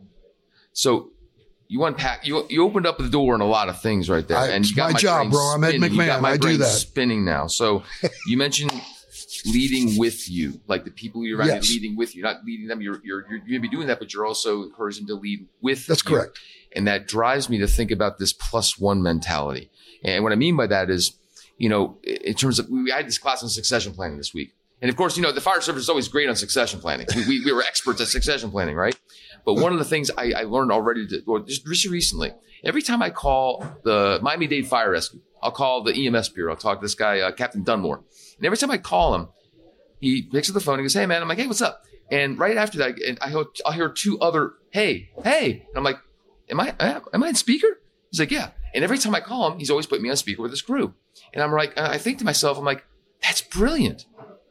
[0.72, 1.11] So
[1.68, 4.37] you unpack, you you opened up the door on a lot of things right there,
[4.38, 5.40] I- and it's you got my job, bro.
[5.40, 5.92] I'm Ed spinning.
[5.92, 6.22] You got McMahon.
[6.22, 6.64] my I do that.
[6.66, 7.46] spinning now.
[7.46, 7.83] So
[8.27, 8.72] you mentioned
[9.46, 11.68] leading with you, like the people you're around Yes.
[11.70, 12.81] you leading with you, not leading them.
[12.81, 15.46] You're you're you're going to be doing that, but you're also encouraging them to lead
[15.61, 15.87] with.
[15.87, 16.11] That's you.
[16.16, 16.38] correct.
[16.75, 19.70] And that drives me to think about this plus one mentality.
[20.04, 21.16] And what I mean by that is,
[21.58, 24.54] you know, in terms of, we had this class on succession planning this week.
[24.80, 27.06] And of course, you know, the fire service is always great on succession planning.
[27.14, 28.98] We, we, we were experts at succession planning, right?
[29.44, 32.32] But one of the things I, I learned already, to, or just, recently,
[32.64, 36.52] every time I call the Miami Dade Fire Rescue, I'll call the EMS Bureau.
[36.52, 38.02] I'll talk to this guy, uh, Captain Dunmore.
[38.36, 39.28] And every time I call him,
[40.00, 40.78] he picks up the phone.
[40.78, 43.32] He goes, "Hey, man." I'm like, "Hey, what's up?" And right after that, and I
[43.64, 45.98] I'll hear two other, "Hey, hey," and I'm like,
[46.50, 46.74] "Am I
[47.12, 47.80] am I in speaker?"
[48.12, 50.42] He's like, "Yeah." And every time I call him, he's always put me on speaker
[50.42, 50.94] with his crew.
[51.35, 52.85] And I'm like, I think to myself, I'm like,
[53.20, 54.07] "That's brilliant."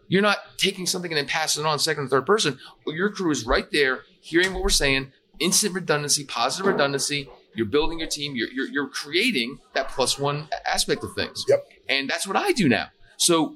[0.09, 2.59] You're not taking something and then passing it on second and third person.
[2.85, 5.13] Your crew is right there, hearing what we're saying.
[5.39, 7.29] Instant redundancy, positive redundancy.
[7.55, 8.35] You're building your team.
[8.35, 11.45] You're, you're, you're creating that plus one aspect of things.
[11.47, 11.65] Yep.
[11.87, 12.87] And that's what I do now.
[13.15, 13.55] So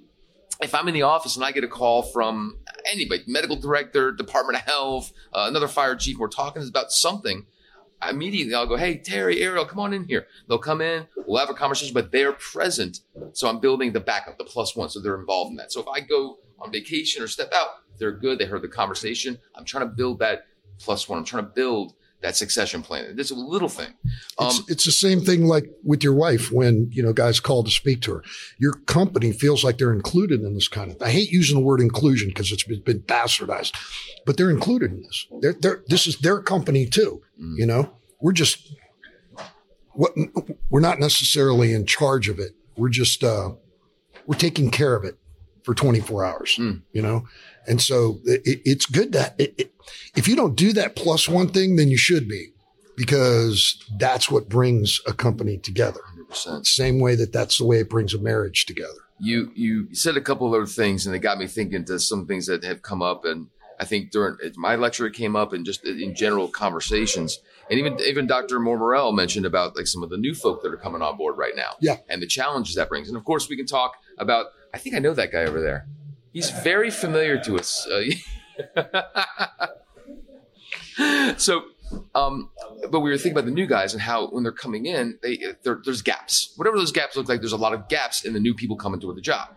[0.62, 2.58] if I'm in the office and I get a call from
[2.90, 7.46] anybody, medical director, Department of Health, uh, another fire chief, we're talking about something,
[8.08, 10.28] immediately I'll go, Hey, Terry, Ariel, come on in here.
[10.48, 13.00] They'll come in, we'll have a conversation, but they're present.
[13.34, 14.90] So I'm building the backup, the plus one.
[14.90, 15.72] So they're involved in that.
[15.72, 18.40] So if I go on vacation or step out, they're good.
[18.40, 19.38] They heard the conversation.
[19.56, 20.48] I'm trying to build that
[20.80, 21.20] plus one.
[21.20, 21.94] I'm trying to build
[22.26, 23.16] that succession plan.
[23.18, 23.94] It's a little thing.
[24.40, 27.64] Um, It's, it's the same thing like with your wife when, you know, guys call
[27.64, 28.24] to speak to her.
[28.58, 31.82] Your company feels like they're included in this kind of I hate using the word
[31.82, 33.74] inclusion because it's been, been bastardized,
[34.26, 35.28] but they're included in this.
[35.42, 37.22] They're, they're, this is their company too.
[37.40, 37.58] Mm.
[37.58, 38.74] You know, we're just,
[39.94, 40.12] what,
[40.70, 42.54] we're not necessarily in charge of it.
[42.76, 43.52] We're just, uh,
[44.26, 45.18] we're taking care of it
[45.64, 46.82] for 24 hours, Mm.
[46.92, 47.28] you know?
[47.68, 49.72] And so it, it's good that it, it,
[50.16, 52.50] if you don't do that plus one thing, then you should be
[52.96, 56.00] because that's what brings a company together.
[56.32, 56.66] 100%.
[56.66, 59.00] Same way that that's the way it brings a marriage together.
[59.20, 62.26] you you said a couple of other things and it got me thinking to some
[62.28, 63.48] things that have come up and
[63.80, 67.98] I think during my lecture it came up and just in general conversations and even
[68.02, 68.60] even Dr.
[68.60, 71.56] Moore-Merrell mentioned about like some of the new folk that are coming on board right
[71.56, 71.98] now Yeah.
[72.10, 75.00] and the challenges that brings and of course we can talk about I think I
[75.00, 75.88] know that guy over there
[76.34, 78.02] he's very familiar to us uh,
[81.38, 81.64] so
[82.14, 82.50] um,
[82.90, 85.40] but we were thinking about the new guys and how when they're coming in, they
[85.64, 86.54] there's gaps.
[86.56, 89.00] Whatever those gaps look like, there's a lot of gaps in the new people coming
[89.02, 89.50] to the job.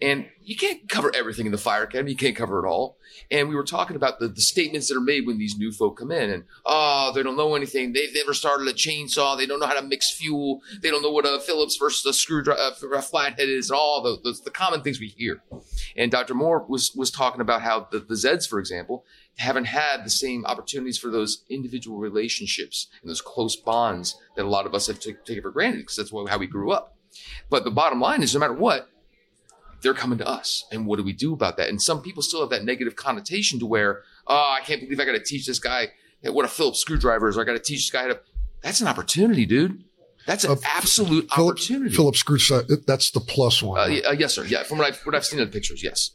[0.00, 2.10] And you can't cover everything in the fire academy.
[2.10, 2.98] You can't cover it all.
[3.30, 5.98] And we were talking about the, the statements that are made when these new folk
[5.98, 7.92] come in and, oh, they don't know anything.
[7.92, 9.38] They've never started a chainsaw.
[9.38, 10.60] They don't know how to mix fuel.
[10.82, 14.02] They don't know what a Phillips versus a screwdriver, uh, a flathead is and all
[14.02, 15.42] the, the, the common things we hear.
[15.96, 16.34] And Dr.
[16.34, 19.06] Moore was, was talking about how the, the Zeds, for example,
[19.38, 24.48] haven't had the same opportunities for those individual relationships and those close bonds that a
[24.48, 26.96] lot of us have taken for granted because that's how we grew up.
[27.48, 28.90] But the bottom line is no matter what,
[29.82, 30.64] they're coming to us.
[30.72, 31.68] And what do we do about that?
[31.68, 35.04] And some people still have that negative connotation to where, oh, I can't believe I
[35.04, 35.88] got to teach this guy
[36.22, 38.20] what a Phillips screwdriver is, or I got to teach this guy how to.
[38.62, 39.84] That's an opportunity, dude.
[40.26, 41.94] That's an Uh, absolute opportunity.
[41.94, 43.78] Phillips screwdriver, that's the plus one.
[43.78, 44.44] Uh, uh, yes, sir.
[44.44, 46.10] Yeah, from what I've what I've seen in the pictures, yes.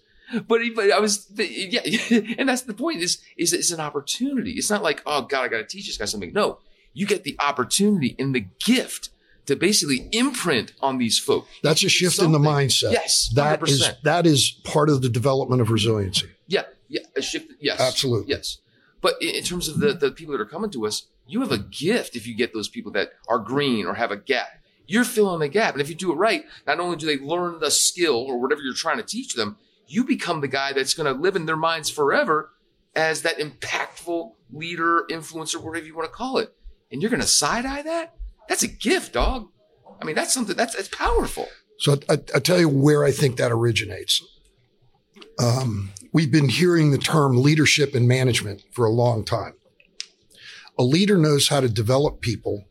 [0.48, 1.82] But, but I was yeah,
[2.38, 4.52] and that's the point is is it's an opportunity.
[4.52, 6.34] It's not like oh God, I got to teach this guy something.
[6.34, 6.60] No,
[6.94, 9.11] you get the opportunity and the gift
[9.46, 11.48] to basically imprint on these folk.
[11.64, 12.92] that's a shift in the mindset.
[12.94, 14.02] Yes, That is 100%.
[14.04, 16.30] that is part of the development of resiliency.
[16.48, 17.52] Yeah, yeah, a shift.
[17.60, 18.30] Yes, Absolutely.
[18.34, 18.60] yes.
[19.02, 21.52] But in, in terms of the the people that are coming to us, you have
[21.52, 24.48] a gift if you get those people that are green or have a gap.
[24.88, 27.60] You're filling the gap, and if you do it right, not only do they learn
[27.60, 31.14] the skill or whatever you're trying to teach them, you become the guy that's going
[31.14, 32.52] to live in their minds forever
[32.94, 36.54] as that impactful leader, influencer, whatever you want to call it.
[36.92, 38.16] And you're going to side eye that?
[38.52, 39.48] That's a gift, dog.
[40.02, 41.48] I mean, that's something that's that's powerful.
[41.80, 44.22] So I, I tell you where I think that originates.
[45.42, 49.54] Um, we've been hearing the term leadership and management for a long time.
[50.78, 52.66] A leader knows how to develop people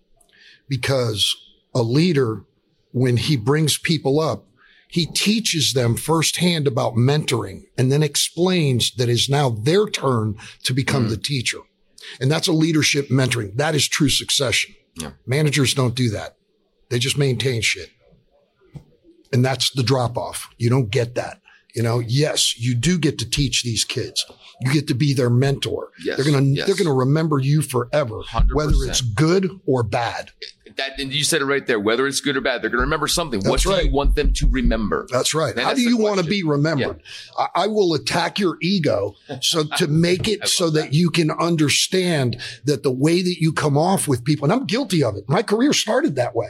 [0.69, 1.35] because
[1.75, 2.45] a leader,
[2.93, 4.45] when he brings people up,
[4.87, 10.75] he teaches them firsthand about mentoring and then explains that it's now their turn to
[10.75, 11.61] become the teacher.
[12.21, 13.57] And that's a leadership mentoring.
[13.57, 14.75] That is true succession.
[14.95, 15.13] Yeah.
[15.27, 16.37] Managers don't do that.
[16.89, 17.91] They just maintain shit.
[19.33, 20.49] And that's the drop off.
[20.59, 21.41] You don't get that.
[21.75, 24.27] You know, yes, you do get to teach these kids.
[24.61, 25.91] You get to be their mentor.
[26.05, 26.67] Yes, They're gonna yes.
[26.67, 28.53] they're gonna remember you forever, 100%.
[28.55, 30.33] whether it's good or bad.
[30.81, 31.79] That and you said it right there.
[31.79, 33.41] Whether it's good or bad, they're going to remember something.
[33.41, 35.07] what That's do you want them to remember?
[35.11, 35.53] That's right.
[35.53, 37.03] And How that's do you want to be remembered?
[37.39, 40.81] I, I will attack your ego so to make it so that.
[40.81, 40.95] that.
[40.95, 45.03] you can understand that the way that you come off with people, and I'm guilty
[45.05, 45.29] of it.
[45.29, 46.49] My career started that way.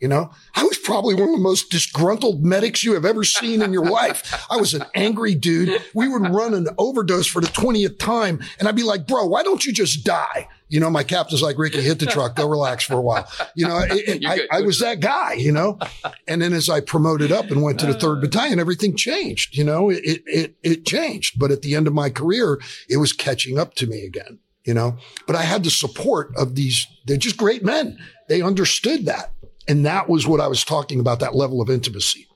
[0.00, 3.60] You know, I was probably one of the most disgruntled medics you have ever seen
[3.60, 4.46] in your life.
[4.50, 5.82] I was an angry dude.
[5.94, 8.40] We would run an overdose for the 20th time.
[8.58, 10.48] And I'd be like, bro, why don't you just die?
[10.70, 13.28] You know, my captain's like, Ricky, hit the truck, go relax for a while.
[13.54, 14.36] You know, it- it- I.
[14.50, 15.78] I was that guy, you know?
[16.26, 19.56] And then as I promoted up and went to the third battalion, everything changed.
[19.58, 21.38] You know, it, it, it changed.
[21.38, 22.58] But at the end of my career,
[22.88, 26.54] it was catching up to me again, you know, but I had the support of
[26.54, 27.98] these, they're just great men.
[28.28, 29.32] They understood that.
[29.68, 32.26] And that was what I was talking about, that level of intimacy.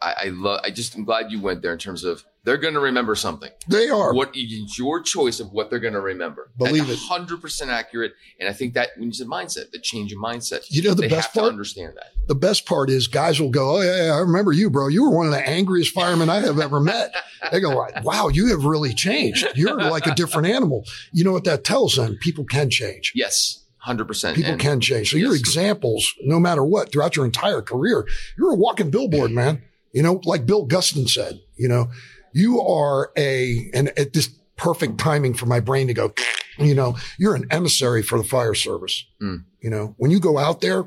[0.00, 0.60] I, I love.
[0.64, 3.50] I just am glad you went there in terms of they're going to remember something.
[3.68, 4.12] They are.
[4.12, 6.50] What is your choice of what they're going to remember.
[6.58, 6.98] Believe it.
[6.98, 8.14] Hundred percent accurate.
[8.40, 11.08] And I think that when you said mindset, the change in mindset, You know, the
[11.08, 11.46] best part?
[11.48, 12.06] understand that.
[12.26, 14.88] the best part is guys will go, Oh yeah, yeah, I remember you, bro.
[14.88, 17.14] You were one of the angriest firemen I have ever met.
[17.52, 19.46] They go, wow, you have really changed.
[19.54, 20.84] You're like a different animal.
[21.12, 22.16] You know what that tells them?
[22.16, 23.12] People can change.
[23.14, 24.36] Yes, hundred percent.
[24.36, 25.10] People can change.
[25.10, 28.06] So your examples, no matter what, throughout your entire career,
[28.38, 29.62] you're a walking billboard, man.
[29.92, 31.90] You know, like Bill Gustin said, you know,
[32.32, 36.14] you are a, and at this perfect timing for my brain to go,
[36.58, 39.04] you know, you're an emissary for the fire service.
[39.20, 39.44] Mm.
[39.60, 40.86] You know, when you go out there,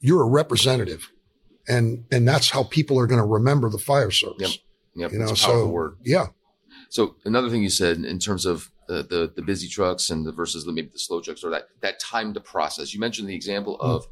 [0.00, 1.08] you're a representative
[1.68, 4.40] and, and that's how people are going to remember the fire service.
[4.40, 4.50] Yep.
[4.94, 5.96] Yep, You know, it's a powerful so word.
[6.04, 6.26] yeah,
[6.88, 10.32] So another thing you said in terms of the, the the busy trucks and the
[10.32, 12.92] versus maybe the slow trucks or that that time to process.
[12.92, 13.86] You mentioned the example Hmm.
[13.86, 14.06] of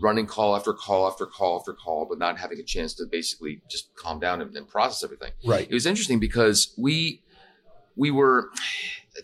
[0.00, 3.60] running call after call after call after call, but not having a chance to basically
[3.70, 5.30] just calm down and, and process everything.
[5.46, 5.68] right.
[5.70, 7.22] It was interesting because we
[7.96, 8.50] we were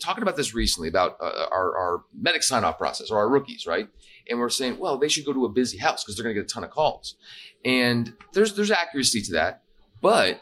[0.00, 3.66] talking about this recently about uh, our our medic sign off process or our rookies,
[3.66, 3.88] right?
[4.28, 6.40] And we're saying, well, they should go to a busy house because they're going to
[6.40, 7.16] get a ton of calls.
[7.64, 9.62] And there's there's accuracy to that,
[10.00, 10.40] but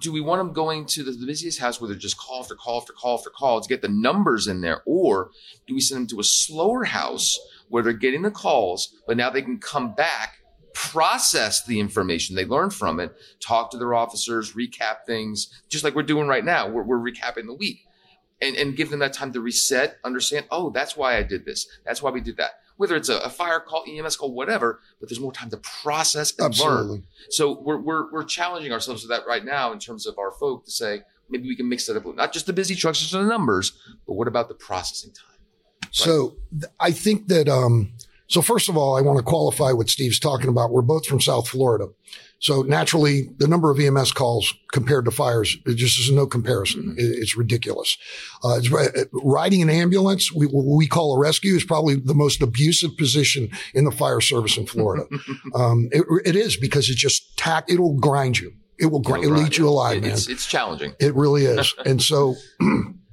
[0.00, 2.54] do we want them going to the, the busiest house where they're just call after
[2.54, 5.30] call after call after call to get the numbers in there, or
[5.66, 9.30] do we send them to a slower house where they're getting the calls, but now
[9.30, 10.38] they can come back,
[10.74, 15.94] process the information they learned from it, talk to their officers, recap things, just like
[15.94, 16.68] we're doing right now.
[16.68, 17.80] We're, we're recapping the week
[18.40, 21.66] and, and give them that time to reset, understand, oh, that's why I did this.
[21.84, 22.60] That's why we did that.
[22.76, 26.32] Whether it's a, a fire call, EMS call, whatever, but there's more time to process
[26.38, 27.06] and learn.
[27.30, 30.64] So we're, we're, we're challenging ourselves with that right now in terms of our folk
[30.66, 33.22] to say, maybe we can mix that up not just the busy trucks, just the
[33.22, 33.72] numbers,
[34.06, 35.38] but what about the processing time?
[35.90, 37.92] So th- I think that, um,
[38.28, 40.70] so first of all, I want to qualify what Steve's talking about.
[40.72, 41.86] We're both from South Florida.
[42.38, 46.94] So naturally, the number of EMS calls compared to fires, it just is no comparison.
[46.98, 47.96] It's ridiculous.
[48.44, 48.68] Uh, it's,
[49.12, 53.48] riding an ambulance, we, what we call a rescue, is probably the most abusive position
[53.74, 55.06] in the fire service in Florida.
[55.54, 58.52] um, it, it is because it just tack, it'll grind you.
[58.78, 60.10] It will grind, it'll eat you alive, It- man.
[60.12, 60.94] It's, it's challenging.
[61.00, 61.74] It really is.
[61.86, 62.34] and so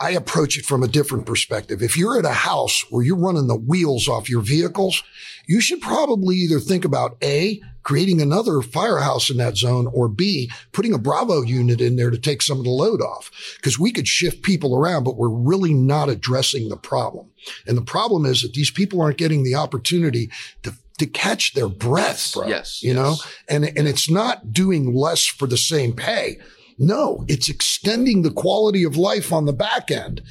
[0.00, 1.82] I approach it from a different perspective.
[1.82, 5.02] If you're at a house where you're running the wheels off your vehicles,
[5.46, 10.50] you should probably either think about A, creating another firehouse in that zone or B,
[10.72, 13.30] putting a Bravo unit in there to take some of the load off.
[13.62, 17.30] Cause we could shift people around, but we're really not addressing the problem.
[17.66, 20.30] And the problem is that these people aren't getting the opportunity
[20.62, 22.46] to to catch their breath, bro.
[22.46, 22.96] Yes, You yes.
[22.96, 23.16] know,
[23.48, 26.38] and, and it's not doing less for the same pay.
[26.78, 30.22] No, it's extending the quality of life on the back end.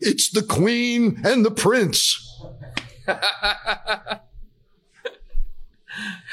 [0.00, 2.22] It's the queen and the prince.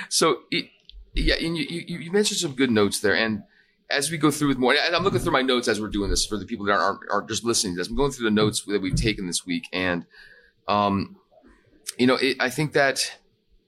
[0.09, 0.69] So, it,
[1.15, 3.15] yeah, and you, you, you mentioned some good notes there.
[3.15, 3.43] And
[3.89, 6.09] as we go through with more, and I'm looking through my notes as we're doing
[6.09, 7.87] this for the people that aren't, aren't just listening to this.
[7.87, 9.63] I'm going through the notes that we've taken this week.
[9.73, 10.05] And,
[10.67, 11.17] um,
[11.97, 13.19] you know, it, I think that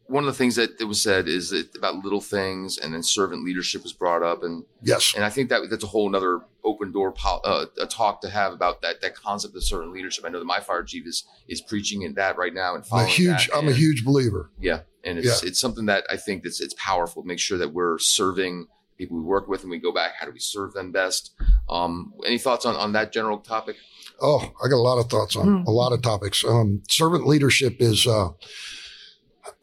[0.07, 3.01] one of the things that, that was said is that about little things and then
[3.01, 4.43] servant leadership was brought up.
[4.43, 5.13] And, Yes.
[5.15, 8.29] and I think that that's a whole another open door pol- uh, a talk to
[8.29, 10.23] have about that that concept of servant leadership.
[10.25, 12.99] I know that my fire chief is is preaching in that right now and I'm
[13.05, 13.55] a huge, that.
[13.57, 14.51] I'm a huge believer.
[14.59, 17.21] yeah, and it's it's something that I think that's it's powerful.
[17.23, 20.13] to Make sure that we're serving people we work with, and we go back.
[20.19, 21.31] How do we serve them best?
[21.67, 23.75] Um, any thoughts on on that general topic?
[24.21, 26.43] Oh, I got a lot of thoughts on a lot of topics.
[26.45, 28.29] Um, servant leadership is, uh,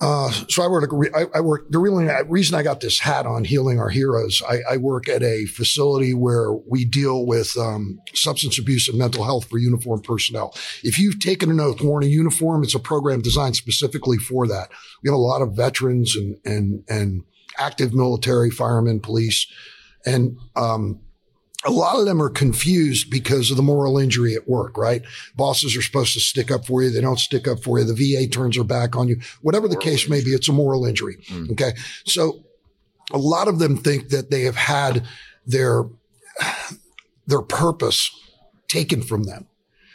[0.00, 3.44] uh, so I work, I, I work, the reason, reason I got this hat on
[3.44, 8.58] healing our heroes, I, I work at a facility where we deal with, um, substance
[8.58, 10.54] abuse and mental health for uniformed personnel.
[10.82, 14.68] If you've taken an oath, worn a uniform, it's a program designed specifically for that.
[15.02, 17.22] We have a lot of veterans and, and, and
[17.58, 19.46] active military, firemen, police,
[20.04, 21.00] and um,
[21.64, 25.02] a lot of them are confused because of the moral injury at work, right?
[25.36, 26.90] Bosses are supposed to stick up for you.
[26.90, 27.84] They don't stick up for you.
[27.84, 29.20] The VA turns their back on you.
[29.42, 31.18] Whatever the case may be, it's a moral injury.
[31.28, 31.52] Mm.
[31.52, 31.72] Okay.
[32.04, 32.42] So
[33.12, 35.06] a lot of them think that they have had
[35.46, 35.84] their,
[37.26, 38.10] their purpose
[38.68, 39.46] taken from them.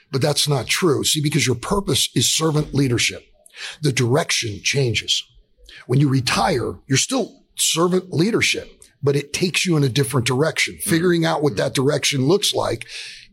[0.10, 1.04] But that's not true.
[1.04, 3.26] See, because your purpose is servant leadership.
[3.82, 5.24] The direction changes.
[5.86, 10.76] When you retire, you're still servant leadership but it takes you in a different direction.
[10.76, 10.90] Mm-hmm.
[10.90, 12.88] Figuring out what that direction looks like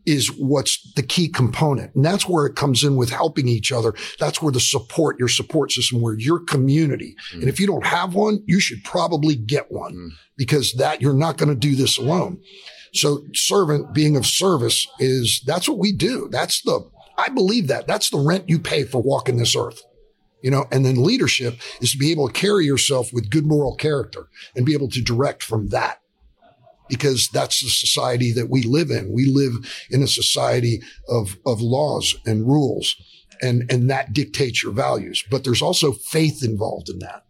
[0.05, 1.93] is what's the key component.
[1.95, 3.93] And that's where it comes in with helping each other.
[4.19, 7.15] That's where the support, your support system, where your community.
[7.33, 7.41] Mm.
[7.41, 10.09] And if you don't have one, you should probably get one mm.
[10.37, 12.39] because that you're not going to do this alone.
[12.93, 16.29] So servant being of service is that's what we do.
[16.31, 19.81] That's the, I believe that that's the rent you pay for walking this earth
[20.45, 23.75] you know, and then leadership is to be able to carry yourself with good moral
[23.75, 26.01] character and be able to direct from that
[26.87, 29.11] because that's the society that we live in.
[29.11, 29.53] We live
[29.89, 32.95] in a society of, of laws and rules
[33.41, 35.23] and, and that dictates your values.
[35.31, 37.23] But there's also faith involved in that.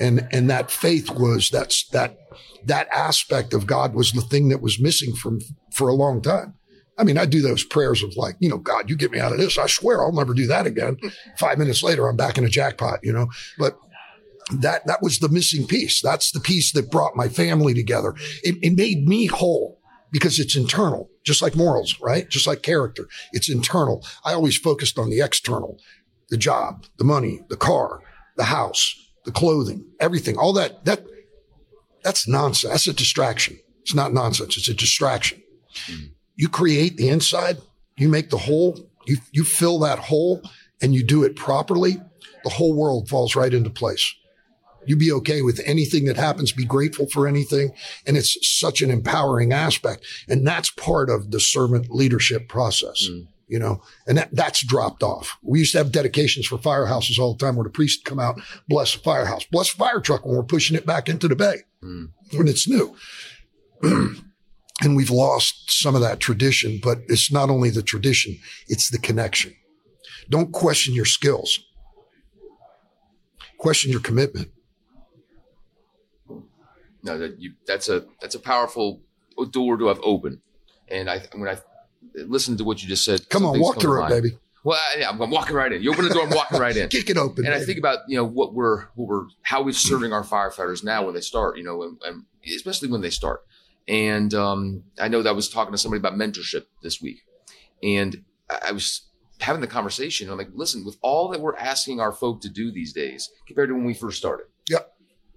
[0.00, 2.16] And, and that faith was, that's, that,
[2.64, 5.40] that aspect of God was the thing that was missing from,
[5.74, 6.54] for a long time.
[6.98, 9.32] I mean, I do those prayers of like, you know, God, you get me out
[9.32, 9.58] of this.
[9.58, 10.96] I swear I'll never do that again.
[11.38, 13.28] Five minutes later, I'm back in a jackpot, you know,
[13.58, 13.78] but
[14.60, 16.00] that, that was the missing piece.
[16.00, 18.14] That's the piece that brought my family together.
[18.42, 19.80] It, it made me whole
[20.10, 22.28] because it's internal, just like morals, right?
[22.30, 23.08] Just like character.
[23.32, 24.06] It's internal.
[24.24, 25.78] I always focused on the external,
[26.30, 28.00] the job, the money, the car,
[28.36, 31.04] the house, the clothing, everything, all that, that,
[32.02, 32.70] that's nonsense.
[32.70, 33.58] That's a distraction.
[33.82, 34.56] It's not nonsense.
[34.56, 35.42] It's a distraction.
[35.88, 37.58] Mm you create the inside,
[37.96, 40.42] you make the hole, you, you fill that hole
[40.80, 41.96] and you do it properly,
[42.44, 44.14] the whole world falls right into place.
[44.86, 47.72] You be okay with anything that happens, be grateful for anything.
[48.06, 50.06] And it's such an empowering aspect.
[50.28, 53.08] And that's part of the servant leadership process.
[53.10, 53.26] Mm.
[53.48, 55.36] You know, and that, that's dropped off.
[55.42, 58.40] We used to have dedications for firehouses all the time where the priest come out,
[58.68, 61.58] bless the firehouse, bless the fire truck when we're pushing it back into the bay
[61.82, 62.10] mm.
[62.36, 62.96] when it's new.
[64.82, 68.98] And we've lost some of that tradition, but it's not only the tradition, it's the
[68.98, 69.54] connection.
[70.28, 71.60] Don't question your skills.
[73.58, 74.50] Question your commitment.
[77.02, 79.00] No, that you, that's a that's a powerful
[79.50, 80.42] door to have open.
[80.88, 81.58] And I when I
[82.14, 84.38] listened to what you just said, come on, walk through it, baby.
[84.64, 85.80] Well, yeah, I'm walking right in.
[85.80, 86.88] You open the door, I'm walking right in.
[86.90, 87.46] Kick it open.
[87.46, 87.62] And baby.
[87.62, 91.04] I think about you know what we're what we're how we're serving our firefighters now
[91.04, 91.56] when they start.
[91.56, 93.42] You know, and, and especially when they start.
[93.88, 97.20] And um, I know that I was talking to somebody about mentorship this week,
[97.82, 98.24] and
[98.64, 99.02] I was
[99.40, 100.28] having the conversation.
[100.30, 103.68] I'm like, listen, with all that we're asking our folk to do these days compared
[103.68, 104.92] to when we first started, yep,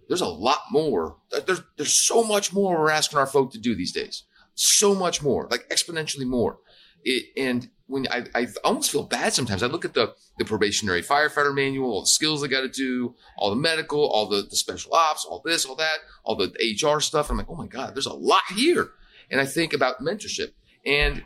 [0.07, 1.17] there's a lot more.
[1.45, 4.23] There's there's so much more we're asking our folk to do these days.
[4.55, 6.59] So much more, like exponentially more.
[7.03, 9.63] It, and when I, I almost feel bad sometimes.
[9.63, 13.15] I look at the the probationary firefighter manual, all the skills they got to do,
[13.38, 16.99] all the medical, all the, the special ops, all this, all that, all the HR
[16.99, 17.29] stuff.
[17.29, 18.91] I'm like, oh my god, there's a lot here.
[19.31, 20.51] And I think about mentorship,
[20.85, 21.23] and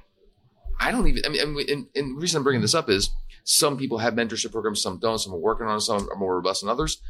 [0.79, 1.23] I don't even.
[1.25, 3.09] I mean, and, and the reason I'm bringing this up is
[3.43, 5.19] some people have mentorship programs, some don't.
[5.19, 7.01] Some are working on, some are more robust than others.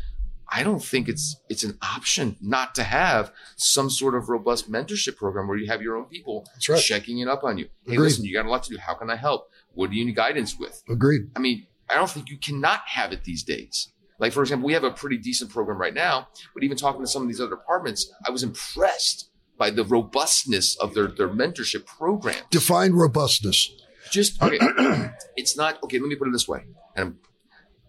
[0.50, 5.16] I don't think it's it's an option not to have some sort of robust mentorship
[5.16, 6.82] program where you have your own people right.
[6.82, 7.66] checking it up on you.
[7.86, 8.06] Hey, Agreed.
[8.06, 8.78] listen, you got a lot to do.
[8.78, 9.50] How can I help?
[9.74, 10.84] What do you need guidance with?
[10.90, 11.30] Agreed.
[11.36, 13.90] I mean, I don't think you cannot have it these days.
[14.20, 17.08] Like for example, we have a pretty decent program right now, but even talking to
[17.08, 21.86] some of these other departments, I was impressed by the robustness of their their mentorship
[21.86, 22.36] program.
[22.50, 23.72] Define robustness.
[24.12, 24.60] Just okay.
[25.36, 26.00] it's not okay.
[26.00, 26.64] Let me put it this way,
[26.96, 27.18] and I'm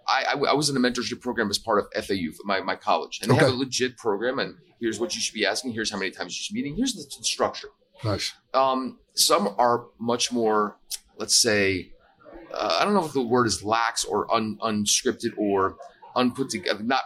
[0.08, 3.20] I, I, I, was in a mentorship program as part of FAU, my, my college,
[3.22, 3.44] and they okay.
[3.46, 4.38] have a legit program.
[4.38, 5.72] And here's what you should be asking.
[5.72, 6.76] Here's how many times you should be meeting.
[6.76, 7.68] Here's the structure.
[8.02, 8.32] Nice.
[8.52, 10.76] Um, some are much more,
[11.16, 11.92] let's say,
[12.52, 15.76] uh, I don't know if the word is lax or un, unscripted or
[16.16, 16.82] unput together.
[16.82, 17.02] Not.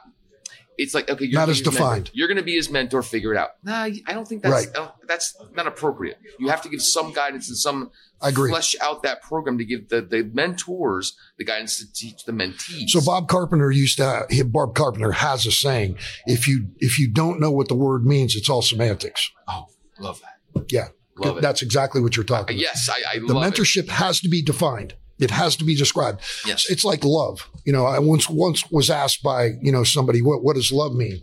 [0.79, 1.95] It's like okay, you're not as defined.
[1.97, 2.13] Mentor.
[2.15, 3.03] You're going to be his mentor.
[3.03, 3.51] Figure it out.
[3.65, 4.77] Nah, I don't think that's right.
[4.77, 6.19] uh, that's not appropriate.
[6.39, 8.51] You have to give some guidance and some I agree.
[8.51, 12.91] flesh out that program to give the, the mentors the guidance to teach the mentees.
[12.91, 17.41] So Bob Carpenter used to, Bob Carpenter has a saying, if you, if you don't
[17.41, 19.31] know what the word means, it's all semantics.
[19.47, 19.67] Oh,
[19.99, 20.73] love that.
[20.73, 20.89] Yeah.
[21.17, 22.89] Love That's exactly what you're talking uh, Yes.
[22.89, 23.91] I, I the mentorship it.
[23.91, 24.95] has to be defined.
[25.19, 26.21] It has to be described.
[26.47, 26.71] Yes.
[26.71, 27.49] It's like love.
[27.65, 30.95] You know, I once, once was asked by, you know, somebody, what, what does love
[30.95, 31.21] mean?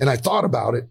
[0.00, 0.88] And I thought about it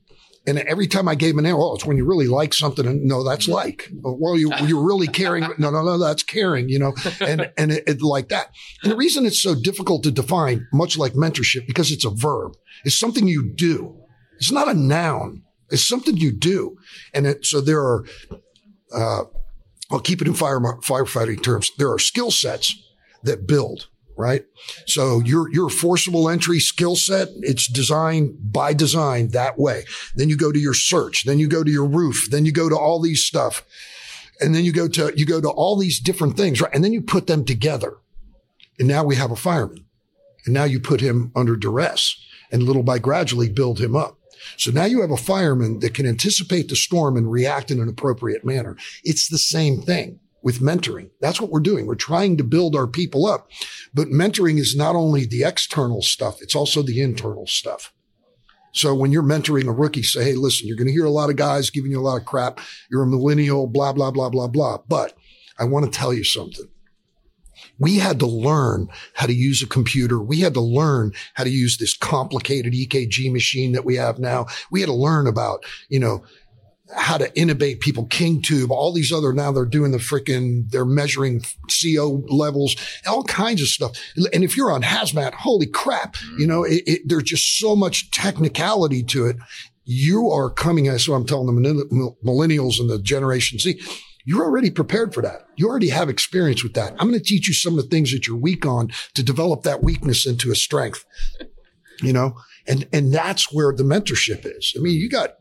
[0.48, 2.88] and every time I gave an answer, oh, it's when you really like something.
[2.88, 5.46] And no, that's like, well, you, you're really caring.
[5.60, 8.52] No, no, no, that's caring, you know, and, and it, it, like that.
[8.84, 12.54] And the reason it's so difficult to define, much like mentorship, because it's a verb.
[12.86, 13.98] It's something you do.
[14.38, 15.44] It's not a noun.
[15.70, 16.78] It's something you do.
[17.14, 18.06] And it, so there are,
[18.94, 19.24] uh,
[19.90, 21.72] I'll keep it in fire, firefighting terms.
[21.78, 22.76] There are skill sets
[23.24, 24.46] that build right?
[24.88, 29.84] So your, your forcible entry skill set, it's designed by design that way.
[30.16, 32.68] Then you go to your search, then you go to your roof, then you go
[32.68, 33.64] to all these stuff.
[34.40, 36.74] And then you go to, you go to all these different things, right?
[36.74, 37.98] And then you put them together.
[38.78, 39.86] And now we have a fireman.
[40.46, 42.20] And now you put him under duress
[42.52, 44.17] and little by gradually build him up.
[44.58, 47.90] So now you have a fireman that can anticipate the storm and react in an
[47.90, 48.78] appropriate manner.
[49.04, 51.10] It's the same thing with mentoring.
[51.20, 51.86] That's what we're doing.
[51.86, 53.50] We're trying to build our people up.
[53.94, 57.94] But mentoring is not only the external stuff, it's also the internal stuff.
[58.72, 61.30] So when you're mentoring a rookie, say, Hey, listen, you're going to hear a lot
[61.30, 62.60] of guys giving you a lot of crap.
[62.92, 64.78] You're a millennial, blah, blah, blah, blah, blah.
[64.88, 65.18] But
[65.58, 66.68] I want to tell you something.
[67.80, 70.20] We had to learn how to use a computer.
[70.20, 74.48] We had to learn how to use this complicated EKG machine that we have now.
[74.72, 76.24] We had to learn about, you know,
[76.96, 80.86] how to intubate people, King Tube, all these other, now they're doing the freaking, they're
[80.86, 81.44] measuring
[81.82, 82.76] CO levels,
[83.06, 83.98] all kinds of stuff.
[84.34, 88.12] And if you're on hazmat, holy crap, you know, it, it, there's just so much
[88.12, 89.38] technicality to it.
[89.84, 93.82] You are coming, as so I'm telling the millennials and the Generation Z,
[94.28, 95.48] you're already prepared for that.
[95.56, 96.92] You already have experience with that.
[97.00, 99.64] I'm going to teach you some of the things that you're weak on to develop
[99.64, 101.06] that weakness into a strength,
[102.02, 102.36] you know?
[102.68, 104.74] And, and that's where the mentorship is.
[104.76, 105.36] I mean, you got,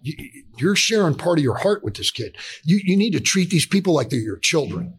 [0.58, 2.36] you're sharing part of your heart with this kid.
[2.62, 4.96] You, you need to treat these people like they're your children.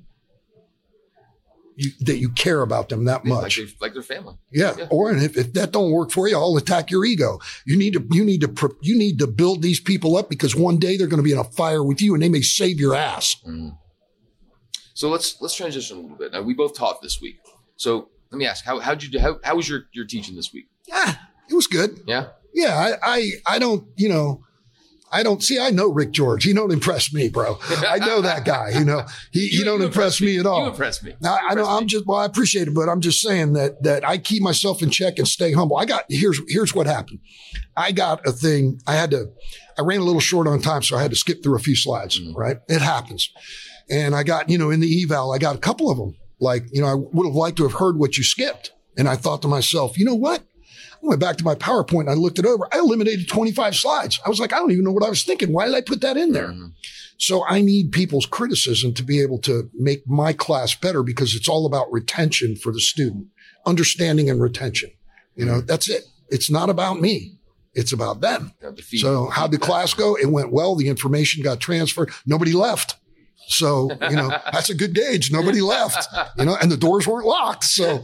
[1.79, 4.35] You, that you care about them that much, like, like their family.
[4.51, 4.73] Yeah.
[4.79, 4.87] yeah.
[4.89, 7.37] Or and if, if that don't work for you, I'll attack your ego.
[7.67, 10.79] You need to you need to you need to build these people up because one
[10.79, 12.95] day they're going to be in a fire with you and they may save your
[12.95, 13.35] ass.
[13.47, 13.77] Mm.
[14.95, 16.31] So let's let's transition a little bit.
[16.31, 17.37] Now we both taught this week.
[17.75, 19.19] So let me ask how how'd you do?
[19.19, 20.69] How, how was your your teaching this week?
[20.87, 21.13] Yeah,
[21.47, 22.01] it was good.
[22.07, 22.29] Yeah.
[22.55, 22.75] Yeah.
[22.75, 24.43] I, I, I don't, you know,
[25.11, 26.49] I don't see, I know Ric Jorge.
[26.49, 27.57] He don't impress me, bro.
[27.87, 30.33] I know that guy, you know, he, you, he don't impress me.
[30.33, 30.39] me.
[30.39, 30.63] at all.
[30.63, 31.15] You impress me.
[31.21, 31.65] Now, I know.
[31.65, 34.81] I'm just, well, I appreciate it, but I'm just saying that, that I keep myself
[34.81, 35.77] in check and stay humble.
[35.77, 37.19] I got, here's, here's what happened.
[37.75, 38.81] I got a thing.
[38.85, 39.27] I had to,
[39.77, 41.75] I ran a little short on time, so I had to skip through a few
[41.75, 42.37] slides, mm-hmm.
[42.37, 42.57] right?
[42.67, 43.31] It happens.
[43.89, 46.15] And I got, you know, in the eval, I got a couple of them.
[46.39, 48.71] Like, you know, I would have liked to have heard what you skipped.
[48.97, 50.43] And I thought to myself, you know what?
[51.07, 52.67] Went back to my PowerPoint and I looked it over.
[52.73, 54.19] I eliminated 25 slides.
[54.25, 55.53] I was like, I don't even know what I was thinking.
[55.53, 56.49] Why did I put that in there?
[56.49, 56.67] Mm-hmm.
[57.17, 61.47] So I need people's criticism to be able to make my class better because it's
[61.47, 63.27] all about retention for the student,
[63.65, 64.91] understanding and retention.
[65.35, 65.65] You know, mm-hmm.
[65.65, 66.03] that's it.
[66.29, 67.37] It's not about me.
[67.73, 68.51] It's about them.
[68.97, 70.15] So how did class go?
[70.15, 70.75] It went well.
[70.75, 72.11] The information got transferred.
[72.25, 72.97] Nobody left.
[73.47, 75.31] So, you know, that's a good gauge.
[75.31, 77.63] Nobody left, you know, and the doors weren't locked.
[77.63, 78.01] So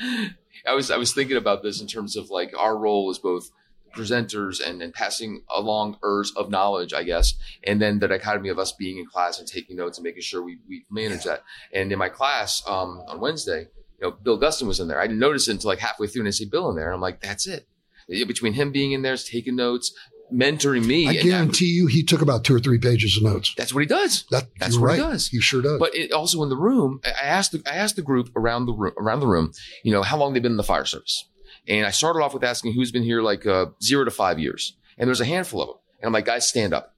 [0.66, 3.50] I was I was thinking about this in terms of like our role as both
[3.94, 8.58] presenters and, and passing along ers of knowledge, I guess, and then the dichotomy of
[8.58, 11.42] us being in class and taking notes and making sure we, we manage that.
[11.72, 13.68] And in my class um, on Wednesday,
[14.00, 15.00] you know, Bill Gustin was in there.
[15.00, 16.86] I didn't notice it until like halfway through, and I see Bill in there.
[16.86, 17.68] And I'm like, that's it.
[18.08, 19.94] Between him being in there, taking notes,
[20.34, 21.06] mentoring me.
[21.06, 23.54] I guarantee you, he took about two or three pages of notes.
[23.56, 24.24] That's what he does.
[24.30, 24.96] That, that's what right.
[24.96, 25.28] he does.
[25.28, 25.78] He sure does.
[25.78, 28.72] But it, also in the room, I asked the, I asked the group around the
[28.72, 31.28] room, around the room, you know, how long they've been in the fire service.
[31.66, 34.76] And I started off with asking who's been here like uh, zero to five years.
[34.98, 35.76] And there's a handful of them.
[36.00, 36.94] And I'm like, guys, stand up.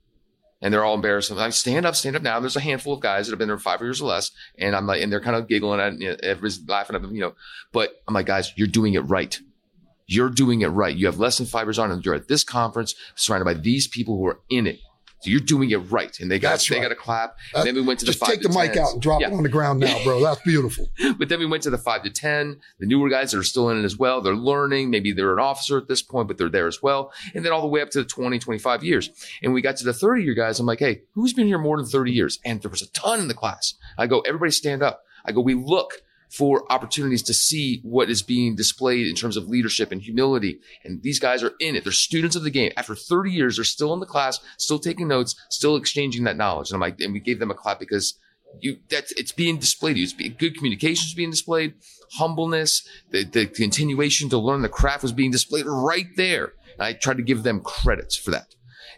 [0.63, 1.31] And they're all embarrassed.
[1.31, 2.37] I'm like, stand up, stand up now.
[2.37, 4.31] And there's a handful of guys that have been there five years or less.
[4.59, 7.15] And I'm like, and they're kind of giggling at, you know, everybody's laughing at them,
[7.15, 7.35] you know.
[7.73, 9.39] But I'm like, guys, you're doing it right.
[10.07, 10.95] You're doing it right.
[10.95, 13.89] You have less than five years on and you're at this conference surrounded by these
[13.89, 14.79] people who are in it.
[15.21, 16.19] So you're doing it right.
[16.21, 16.83] And they got, That's they right.
[16.83, 17.37] got a clap.
[17.55, 19.29] Uh, and then we went to the just take the mic out and drop yeah.
[19.29, 20.21] it on the ground now, bro.
[20.21, 20.91] That's beautiful.
[21.19, 23.71] but then we went to the five to 10, the newer guys that are still
[23.71, 24.21] in it as well.
[24.21, 24.91] They're learning.
[24.91, 27.13] Maybe they're an officer at this point, but they're there as well.
[27.35, 29.11] And then all the way up to the 20, 25 years.
[29.43, 30.61] And we got to the 30 year guys.
[30.61, 32.39] I'm like, Hey, who's been here more than 30 years?
[32.45, 33.75] And there was a ton in the class.
[33.97, 35.03] I go, everybody stand up.
[35.25, 39.49] I go, we look for opportunities to see what is being displayed in terms of
[39.49, 40.59] leadership and humility.
[40.85, 41.85] And these guys are in it.
[41.85, 42.73] They're students of the game.
[42.77, 46.71] After 30 years, they're still in the class, still taking notes, still exchanging that knowledge.
[46.71, 48.19] And I'm like, and we gave them a clap because
[48.61, 49.99] you, that's, it's being displayed.
[49.99, 51.75] It's being, good communication is being displayed.
[52.13, 56.53] Humbleness, the, the continuation to learn the craft was being displayed right there.
[56.75, 58.55] And I tried to give them credits for that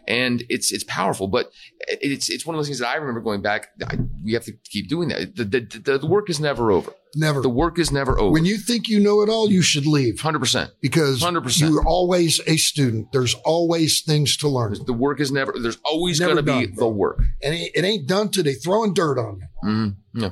[0.09, 1.27] and it's it's powerful.
[1.27, 1.51] But
[1.87, 3.69] it's it's one of those things that I remember going back.
[3.87, 5.35] I, we have to keep doing that.
[5.35, 6.91] The, the, the, work is never over.
[7.15, 7.41] Never.
[7.41, 8.31] The work is never over.
[8.31, 10.19] When you think you know it all, you should leave.
[10.19, 10.71] Hundred percent.
[10.81, 11.61] Because 100%.
[11.61, 13.11] you're always a student.
[13.11, 14.75] There's always things to learn.
[14.85, 15.53] The work is never.
[15.59, 18.53] There's always going to be the work, and it, it, ain't done today.
[18.53, 19.69] Throwing dirt on you.
[19.69, 20.19] Mm-hmm.
[20.21, 20.29] Yeah.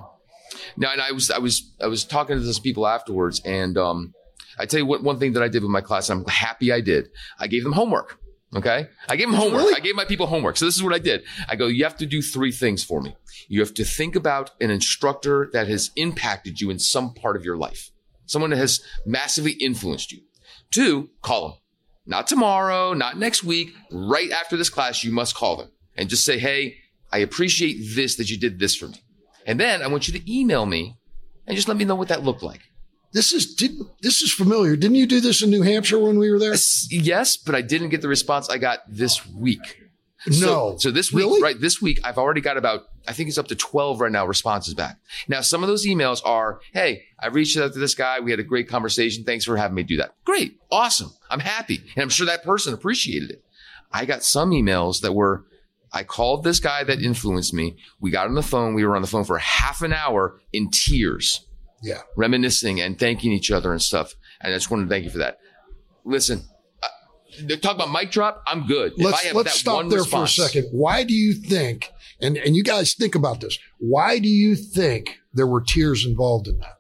[0.76, 4.14] Now, and I was I was I was talking to those people afterwards, and um,
[4.60, 6.82] I tell you what, one thing that I did with my class, I'm happy I
[6.82, 7.10] did.
[7.40, 8.20] I gave them homework.
[8.56, 8.88] Okay.
[9.10, 9.62] I gave them homework.
[9.62, 9.76] Really?
[9.76, 10.58] I gave my people homework.
[10.58, 11.24] So this is what I did.
[11.50, 13.16] I go, you have to do three things for me.
[13.50, 17.44] You have to think about an instructor that has impacted you in some part of
[17.44, 17.92] your life.
[18.26, 20.22] Someone that has massively influenced you.
[20.72, 21.58] Two, call them.
[22.06, 23.74] Not tomorrow, not next week.
[23.92, 26.78] Right after this class, you must call them and just say, Hey,
[27.12, 29.02] I appreciate this, that you did this for me.
[29.46, 30.96] And then I want you to email me
[31.46, 32.62] and just let me know what that looked like.
[33.14, 34.76] This is did, this is familiar.
[34.76, 36.56] Didn't you do this in New Hampshire when we were there?
[36.90, 39.82] Yes, but I didn't get the response I got this week.
[40.26, 40.34] No.
[40.34, 41.42] So, so this week, Really?
[41.42, 41.60] right?
[41.60, 44.74] This week, I've already got about, I think it's up to 12 right now responses
[44.74, 44.98] back.
[45.28, 48.20] Now, some of those emails are, Hey, I reached out to this guy.
[48.20, 49.24] We had a great conversation.
[49.24, 50.16] Thanks for having me do that.
[50.26, 50.58] Great.
[50.70, 51.14] Awesome.
[51.30, 51.82] I'm happy.
[51.96, 53.44] And I'm sure that person appreciated it.
[53.94, 55.46] I got some emails that were,
[55.94, 57.78] I called this guy that influenced me.
[58.02, 58.74] We got on the phone.
[58.74, 61.46] We were on the phone for half an hour in tears
[61.88, 62.02] Yeah.
[62.16, 64.14] reminiscing and thanking each other and stuff.
[64.42, 65.38] And I just wanted to thank you for that.
[66.06, 66.44] Listen,
[66.84, 68.44] uh, talk about mic drop.
[68.46, 68.94] I'm good.
[68.98, 70.70] If I Let's have let's that stop one there response- for a second.
[70.72, 73.58] Why do you think and and you guys think about this.
[73.80, 76.78] Why do you think there were tears involved in that?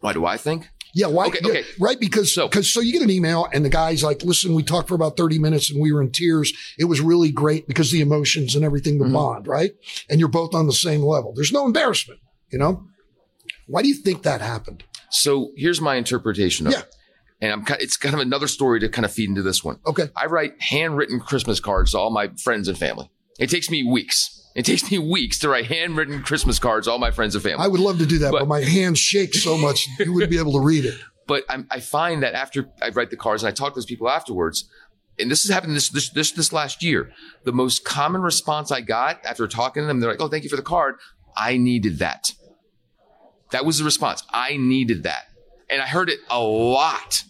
[0.00, 0.68] Why do I think?
[0.94, 1.26] Yeah, why?
[1.26, 1.64] Okay, yeah, okay.
[1.78, 2.00] right?
[2.00, 4.88] Because So- because so you get an email and the guy's like, "Listen, we talked
[4.88, 6.52] for about thirty minutes and we were in tears.
[6.78, 9.12] It was really great because the emotions and everything, the Mhm.
[9.12, 9.72] bond, right?
[10.08, 11.32] And you're both on the same level.
[11.34, 12.84] There's no embarrassment, you know.
[13.68, 14.82] Why do you think that happened?
[15.10, 16.80] So here's my interpretation of Yeah.
[16.80, 16.94] it.
[17.40, 19.78] And I'm kind it's kind of another story to kind of feed into this one.
[19.86, 23.08] Okay, I write handwritten Christmas cards to all my friends and family.
[23.38, 24.34] It takes me weeks.
[24.56, 27.62] It takes me weeks to write handwritten Christmas cards to all my friends and family.
[27.64, 30.32] I would love to do that, but, But- my hands shake so much you wouldn't
[30.32, 30.98] be able to read it.
[31.28, 33.86] but I'm, I find that after I write the cards and I talk to those
[33.86, 34.64] people afterwards,
[35.20, 37.12] and this has happened this, this this this last year,
[37.44, 40.50] the most common response I got after talking to them, they're like, "Oh, thank you
[40.50, 40.96] for the card.
[41.36, 42.32] I needed that."
[43.50, 44.22] That was the response.
[44.30, 45.24] I needed that,
[45.70, 47.24] and I heard it a lot,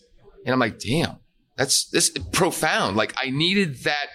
[0.44, 1.18] and I'm like, "Damn,
[1.56, 4.06] that's this profound." Like I needed that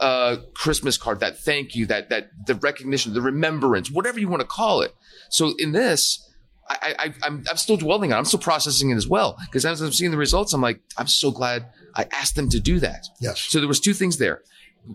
[0.00, 4.40] uh, Christmas card, that thank you, that that the recognition, the remembrance, whatever you want
[4.40, 4.94] to call it.
[5.30, 6.28] So in this,
[6.68, 8.16] I, I, I'm, I'm still dwelling on.
[8.16, 8.18] it.
[8.18, 11.06] I'm still processing it as well because as I'm seeing the results, I'm like, I'm
[11.06, 13.06] so glad I asked them to do that.
[13.20, 13.40] Yes.
[13.40, 14.42] So there was two things there.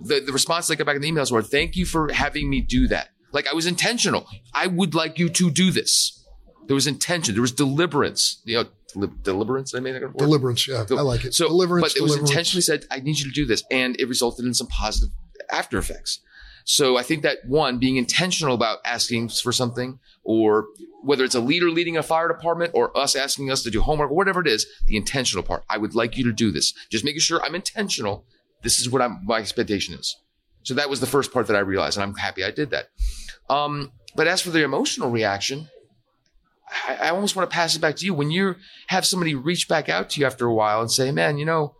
[0.03, 2.59] The, the response I got back in the emails were, "Thank you for having me
[2.59, 4.27] do that." Like I was intentional.
[4.53, 6.25] I would like you to do this.
[6.67, 7.33] There was intention.
[7.35, 8.41] There was deliberance.
[8.45, 9.73] You know, deli- deliberance.
[9.73, 10.17] I word.
[10.17, 11.33] Deliverance, yeah, I like it.
[11.33, 13.63] So, deliverance, but it was intentionally said, I need you to do this.
[13.71, 15.09] And it resulted in some positive
[15.51, 16.19] after effects.
[16.69, 20.65] So I think that one, being intentional about asking for something or
[21.01, 24.11] whether it's a leader leading a fire department or us asking us to do homework
[24.11, 25.63] or whatever it is, the intentional part.
[25.69, 26.73] I would like you to do this.
[26.89, 28.25] Just making sure I'm intentional.
[28.63, 30.17] This is what I'm, my expectation is.
[30.63, 32.89] So that was the first part that I realized and I'm happy I did that.
[33.49, 35.69] Um, but as for the emotional reaction,
[36.87, 38.13] I, I almost want to pass it back to you.
[38.13, 38.55] When you
[38.87, 41.75] have somebody reach back out to you after a while and say, man, you know,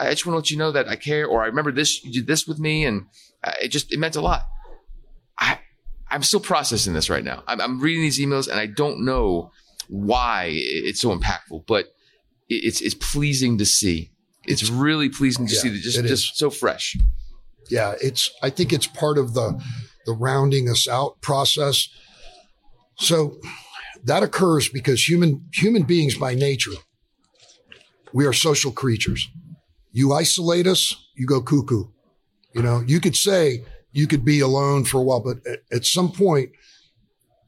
[0.00, 2.12] I just want to let you know that I care, or I remember this, you
[2.12, 3.06] did this with me, and
[3.44, 4.42] uh, it just, it meant a lot.
[5.38, 5.60] I,
[6.10, 7.42] I'm still processing this right now.
[7.46, 9.50] I'm, I'm reading these emails and I don't know
[9.88, 11.86] why it's so impactful, but
[12.48, 14.10] it- it's, it's pleasing to see.
[14.44, 16.96] It's really pleasing to Yeah, see that just, just so fresh.
[17.70, 18.28] yeah, it's.
[18.42, 19.62] I think it's part of the
[20.04, 21.86] the rounding us out process.
[22.98, 23.38] So
[24.04, 26.72] that occurs because human human beings by nature,
[28.12, 29.28] we are social creatures.
[29.92, 31.84] You isolate us, you go cuckoo.
[32.54, 35.84] You know, you could say you could be alone for a while, but at, at
[35.84, 36.50] some point,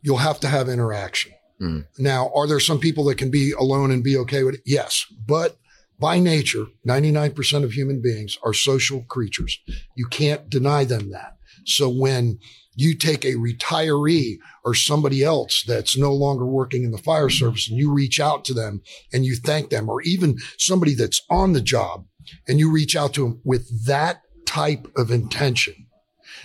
[0.02, 1.32] you'll have to have interaction.
[1.60, 1.86] Mhm.
[1.98, 4.62] Now, are there some people that can be alone and be okay with it?
[4.64, 5.56] Yes, but
[5.98, 9.58] by nature, 99% of human beings are social creatures.
[9.96, 11.33] You can't deny them that.
[11.66, 12.38] So when
[12.76, 17.44] you take a retiree or somebody else that's no longer working in the fire mm-hmm.
[17.44, 21.22] service and you reach out to them and you thank them, or even somebody that's
[21.30, 22.04] on the job
[22.48, 25.74] and you reach out to them with that type of intention,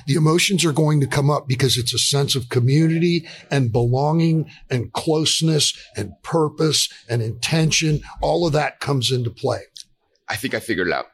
[0.08, 4.50] the emotions are going to come up because it's a sense of community and belonging
[4.70, 8.02] and closeness and purpose and intention.
[8.22, 9.62] All of that comes into play.
[10.28, 11.08] I think I figured it out.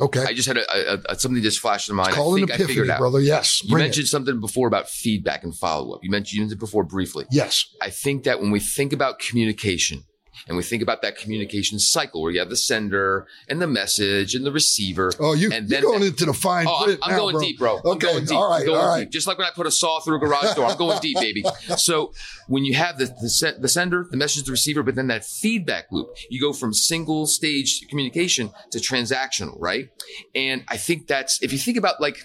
[0.00, 0.24] Okay.
[0.24, 2.14] I just had a, a, a something just flashed in my mind.
[2.14, 2.98] Call I an think I figured epiphany, out.
[2.98, 3.20] brother.
[3.20, 3.62] Yes.
[3.62, 3.86] You bring it.
[3.86, 6.00] mentioned something before about feedback and follow up.
[6.02, 7.26] You mentioned it before briefly.
[7.30, 7.64] Yes.
[7.80, 10.04] I think that when we think about communication
[10.46, 14.34] and we think about that communication cycle where you have the sender and the message
[14.34, 15.12] and the receiver.
[15.18, 17.40] Oh, you, And you're then- going into the fine Oh, I'm, I'm now, going bro.
[17.40, 17.76] deep, bro.
[17.78, 18.36] I'm Okay, going deep.
[18.36, 19.00] all right, I'm going all right.
[19.04, 19.10] deep.
[19.10, 21.44] Just like when I put a saw through a garage door, I'm going deep, baby.
[21.76, 22.12] So
[22.46, 25.86] when you have the, the, the sender, the message, the receiver, but then that feedback
[25.90, 29.88] loop, you go from single stage communication to transactional, right?
[30.34, 32.18] And I think that's, if you think about like,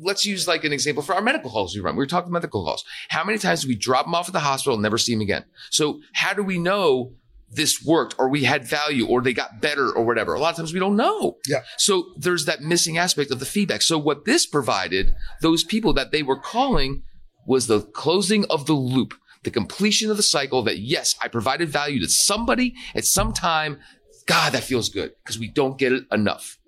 [0.00, 1.94] let's use like an example for our medical calls we run.
[1.96, 2.84] We were talking medical calls.
[3.08, 5.22] How many times do we drop them off at the hospital and never see them
[5.22, 5.44] again?
[5.70, 7.12] So how do we know
[7.50, 10.34] this worked or we had value or they got better or whatever.
[10.34, 11.36] A lot of times we don't know.
[11.46, 11.62] Yeah.
[11.78, 13.82] So there's that missing aspect of the feedback.
[13.82, 17.02] So what this provided those people that they were calling
[17.46, 21.70] was the closing of the loop, the completion of the cycle that yes, I provided
[21.70, 23.78] value to somebody at some time.
[24.26, 26.58] God, that feels good because we don't get it enough.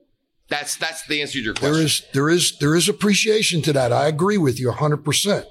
[0.49, 1.73] That's, that's the answer to your question.
[1.73, 3.93] There is, there is, there is appreciation to that.
[3.93, 5.47] I agree with you hundred percent.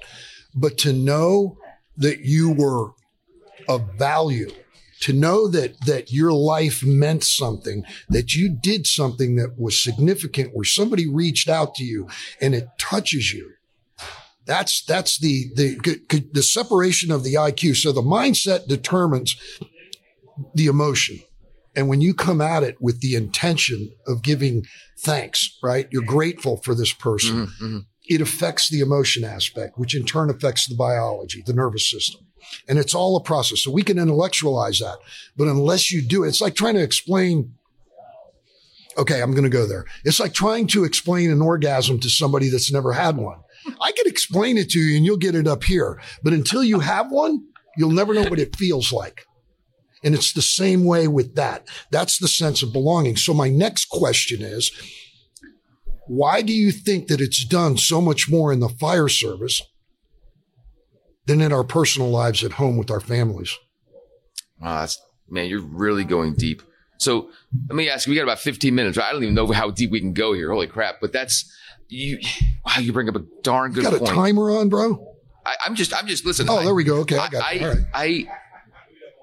[0.54, 1.56] But to know
[1.96, 2.90] that you were
[3.68, 4.50] of value,
[5.00, 10.54] to know that, that your life meant something, that you did something that was significant
[10.54, 12.08] where somebody reached out to you
[12.40, 13.52] and it touches you.
[14.46, 17.76] That's, that's the, the, the separation of the IQ.
[17.76, 19.36] So the mindset determines
[20.54, 21.20] the emotion.
[21.76, 24.66] And when you come at it with the intention of giving
[24.98, 25.86] thanks, right?
[25.90, 27.46] You're grateful for this person.
[27.46, 27.86] Mhm, mhm.
[28.10, 32.26] It affects the emotion aspect, which in turn affects the biology, the nervous system.
[32.68, 33.62] And it's all a process.
[33.62, 34.98] So we can intellectualize that.
[35.36, 37.54] But unless you do it, it's like trying to explain.
[38.98, 39.86] Okay, I'm going to go there.
[40.04, 43.38] It's like trying to explain an orgasm to somebody that's never had one.
[43.80, 46.00] I can explain it to you and you'll get it up here.
[46.24, 47.44] But until you have one,
[47.76, 49.24] you'll never know what it feels like.
[50.02, 51.68] And it's the same way with that.
[51.92, 53.16] That's the sense of belonging.
[53.16, 54.72] So my next question is,
[56.10, 59.62] why do you think that it's done so much more in the fire service
[61.26, 63.56] than in our personal lives at home with our families?
[64.60, 66.62] Ah, that's, man, you're really going deep.
[66.98, 67.30] So
[67.68, 68.98] let me ask you, we got about 15 minutes.
[68.98, 69.06] Right?
[69.08, 70.50] I don't even know how deep we can go here.
[70.50, 70.96] Holy crap.
[71.00, 71.48] But that's
[71.88, 72.18] you.
[72.66, 72.80] Wow.
[72.80, 74.00] You bring up a darn good point.
[74.00, 74.16] Got a point.
[74.16, 75.14] timer on, bro?
[75.46, 76.48] I, I'm just, I'm just listening.
[76.50, 76.96] Oh, there we go.
[77.02, 77.28] Okay, I I.
[77.32, 77.78] I, All right.
[77.94, 78.26] I,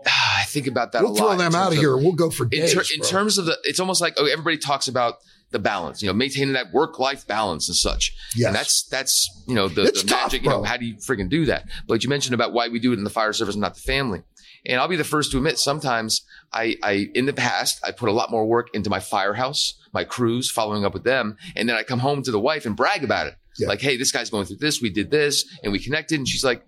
[0.06, 1.18] I think about that We'll a lot.
[1.18, 1.98] throw them out of here.
[1.98, 2.74] We'll go for In, days.
[2.74, 5.16] ter- in terms of the, it's almost like, oh, everybody talks about
[5.52, 8.14] the balance, you know, maintaining that work life balance and such.
[8.36, 8.48] Yes.
[8.48, 10.64] And that's, that's, you know, the, the tough, magic, you know, bro.
[10.64, 11.66] how do you freaking do that?
[11.88, 13.82] But you mentioned about why we do it in the fire service and not the
[13.82, 14.24] family.
[14.66, 18.10] And I'll be the first to admit sometimes I, I, in the past, I put
[18.10, 21.38] a lot more work into my firehouse, my crews, following up with them.
[21.56, 23.36] And then I come home to the wife and brag about it.
[23.58, 23.70] Yeah.
[23.70, 24.82] Like, hey, this guy's going through this.
[24.82, 26.20] We did this and we connected.
[26.20, 26.64] And she's like,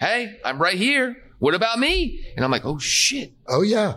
[0.00, 1.16] Hey, I'm right here.
[1.38, 2.24] What about me?
[2.36, 3.32] And I'm like, Oh shit.
[3.48, 3.94] oh, yeah.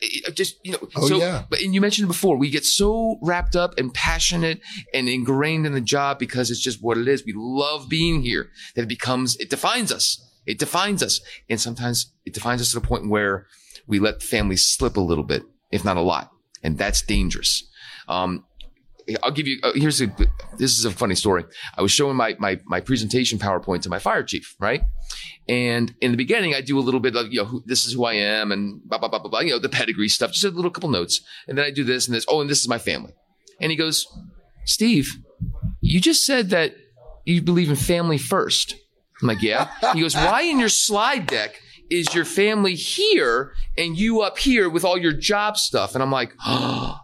[0.00, 1.44] It just, you know, Oh, so, yeah.
[1.48, 4.60] but, and you mentioned before, we get so wrapped up and passionate
[4.94, 7.24] and ingrained in the job because it's just what it is.
[7.24, 10.24] We love being here that it becomes, it defines us.
[10.46, 11.20] It defines us.
[11.48, 13.46] And sometimes it defines us to the point where
[13.86, 16.30] we let family slip a little bit, if not a lot.
[16.62, 17.68] And that's dangerous.
[18.08, 18.44] Um,
[19.22, 20.06] I'll give you, uh, here's a,
[20.58, 21.44] this is a funny story.
[21.76, 24.82] I was showing my, my, my presentation PowerPoint to my fire chief, right?
[25.48, 27.94] And in the beginning, I do a little bit of, you know, who, this is
[27.94, 30.44] who I am and blah, blah, blah, blah, blah, you know, the pedigree stuff, just
[30.44, 31.20] a little couple notes.
[31.48, 32.24] And then I do this and this.
[32.28, 33.12] Oh, and this is my family.
[33.60, 34.06] And he goes,
[34.64, 35.18] Steve,
[35.80, 36.74] you just said that
[37.24, 38.76] you believe in family first.
[39.20, 39.70] I'm like, yeah.
[39.92, 44.70] He goes, why in your slide deck is your family here and you up here
[44.70, 45.94] with all your job stuff?
[45.94, 46.99] And I'm like, oh,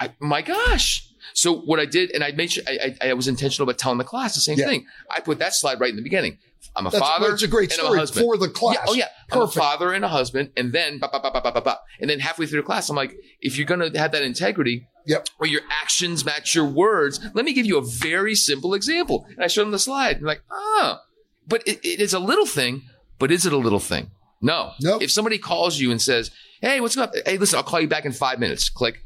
[0.00, 1.08] I, my gosh.
[1.32, 3.98] So what I did, and I made sure I, I, I was intentional about telling
[3.98, 4.66] the class the same Yeah.
[4.66, 4.86] thing.
[5.10, 6.38] I put that slide right in the beginning.
[6.76, 7.32] I'm a That's, father.
[7.32, 8.24] It's a great a story husband.
[8.24, 8.76] for the class.
[8.76, 11.40] Yeah, oh yeah, I'm a father and a husband, and then ba, ba, ba, ba,
[11.42, 11.78] ba, ba, ba.
[12.00, 15.28] and then halfway through the class, I'm like, if you're gonna have that integrity, Yep.
[15.38, 19.26] where your actions match your words, let me give you a very simple example.
[19.34, 20.16] And I showed them the slide.
[20.16, 21.02] And like, ah,
[21.46, 22.82] but it, it is a little thing,
[23.18, 24.10] but is it a little thing?
[24.40, 24.72] No.
[24.80, 25.02] Nope.
[25.02, 26.30] If somebody calls you and says,
[26.62, 27.12] "Hey, what's up?
[27.26, 29.02] Hey, listen, I'll call you back in five minutes." Click,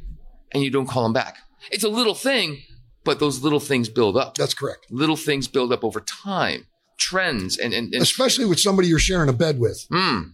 [0.53, 1.39] and you don't call them back.
[1.71, 2.63] It's a little thing,
[3.05, 4.37] but those little things build up.
[4.37, 4.87] That's correct.
[4.91, 6.67] Little things build up over time.
[6.99, 9.87] Trends and and, and Especially with somebody you're sharing a bed with.
[9.93, 10.33] Mm,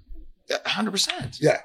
[0.50, 1.38] 100%.
[1.40, 1.60] Yeah.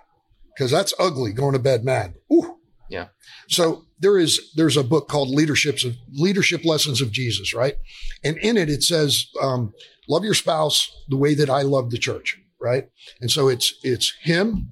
[0.55, 2.15] Because that's ugly going to bed mad.
[2.31, 2.57] Ooh.
[2.89, 3.07] Yeah.
[3.47, 7.75] So there is there's a book called Leaderships of Leadership Lessons of Jesus, right?
[8.23, 9.73] And in it it says, um,
[10.07, 12.89] love your spouse the way that I love the church, right?
[13.21, 14.71] And so it's it's him,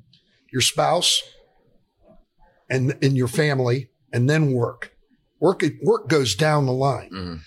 [0.52, 1.22] your spouse,
[2.70, 4.94] and in your family, and then work.
[5.40, 7.10] Work work goes down the line.
[7.12, 7.40] Mhm.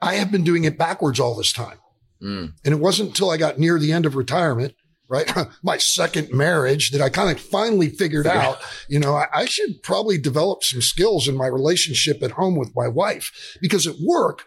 [0.00, 1.78] I have been doing it backwards all this time.
[2.22, 2.52] Mm.
[2.64, 4.74] And it wasn't until I got near the end of retirement,
[5.08, 5.30] right?
[5.62, 8.58] My second marriage that I kind of finally figured Figured out,
[8.88, 12.74] you know, I, I should probably develop some skills in my relationship at home with
[12.74, 14.44] my wife because at work,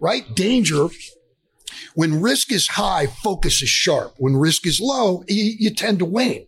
[0.00, 0.24] right?
[0.34, 0.88] Danger.
[1.94, 4.14] When risk is high, focus is sharp.
[4.18, 6.46] When risk is low, you, you tend to wane,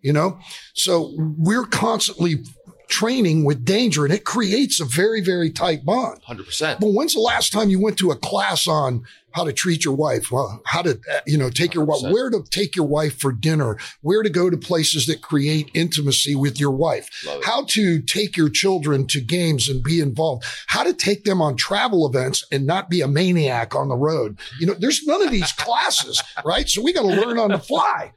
[0.00, 0.38] you know?
[0.74, 2.44] So we're constantly
[2.88, 6.22] training with danger and it creates a very, very tight bond.
[6.28, 6.80] 100%.
[6.80, 9.94] But when's the last time you went to a class on how to treat your
[9.94, 10.30] wife?
[10.32, 13.32] Well, how to, uh, you know, take your wife, where to take your wife for
[13.32, 17.10] dinner, where to go to places that create intimacy with your wife,
[17.44, 21.56] how to take your children to games and be involved, how to take them on
[21.56, 24.38] travel events and not be a maniac on the road.
[24.58, 26.68] You know, there's none of these classes, right?
[26.68, 28.12] So we got to learn on the fly.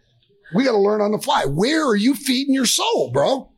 [0.54, 1.44] We got to learn on the fly.
[1.46, 3.49] Where are you feeding your soul, bro?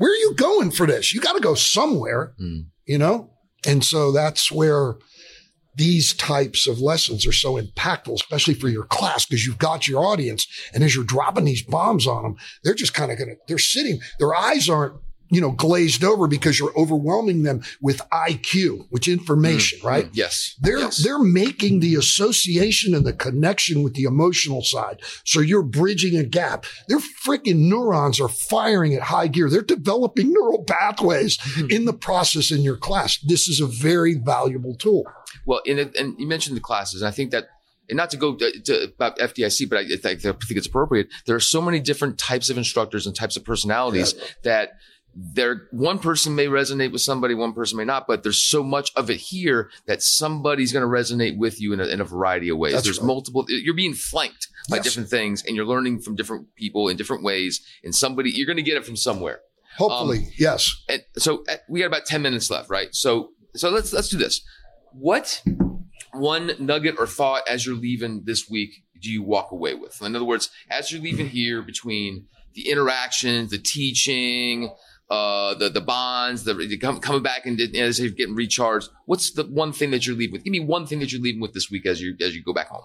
[0.00, 1.12] Where are you going for this?
[1.12, 2.68] You got to go somewhere, Mm.
[2.86, 3.30] you know?
[3.66, 4.94] And so that's where
[5.76, 10.02] these types of lessons are so impactful, especially for your class, because you've got your
[10.02, 10.46] audience.
[10.72, 13.58] And as you're dropping these bombs on them, they're just kind of going to, they're
[13.58, 14.94] sitting, their eyes aren't,
[15.30, 20.06] you know, glazed over because you're overwhelming them with IQ, which information, right?
[20.06, 20.56] Mm, Yes.
[20.60, 21.02] They're yes.
[21.04, 25.00] they're making the association and the connection with the emotional side.
[25.24, 26.66] So you're bridging a gap.
[26.88, 29.48] Their freaking neurons are firing at high gear.
[29.48, 31.70] They're developing neural pathways Mm-hmm.
[31.70, 33.18] in the process in your class.
[33.18, 35.04] This is a very valuable tool.
[35.46, 37.44] Well, and, and you mentioned the classes, and I think that,
[37.88, 40.66] and not to go to, to about FDIC, but I, I think I think it's
[40.66, 41.08] appropriate.
[41.26, 44.14] There are so many different types of instructors and types of personalities
[44.44, 44.72] that
[45.14, 48.92] there one person may resonate with somebody, one person may not, but there's so much
[48.94, 52.48] of it here that somebody's going to resonate with you in a, in a variety
[52.48, 52.74] of ways.
[52.74, 53.06] That's there's right.
[53.06, 53.44] multiple.
[53.48, 54.84] You're being flanked by Yes.
[54.84, 57.60] different things, and you're learning from different people in different ways.
[57.82, 59.40] And somebody, you're going to get it from somewhere.
[59.76, 60.74] Hopefully, yes.
[60.88, 62.88] And so uh, we got about 10 minutes left, right?
[62.94, 64.42] So so let's let's do this.
[64.92, 65.42] What
[66.12, 70.02] one nugget or thought as you're leaving this week do you walk away with?
[70.02, 74.70] In other words, as you're leaving here between the interactions, the teaching,
[75.10, 79.44] uh, the the bonds, the, the com- coming back and you're getting recharged, what's the
[79.44, 80.44] one thing that you're leaving with?
[80.44, 82.52] Give me one thing that you're leaving with this week as you as you go
[82.52, 82.84] back home.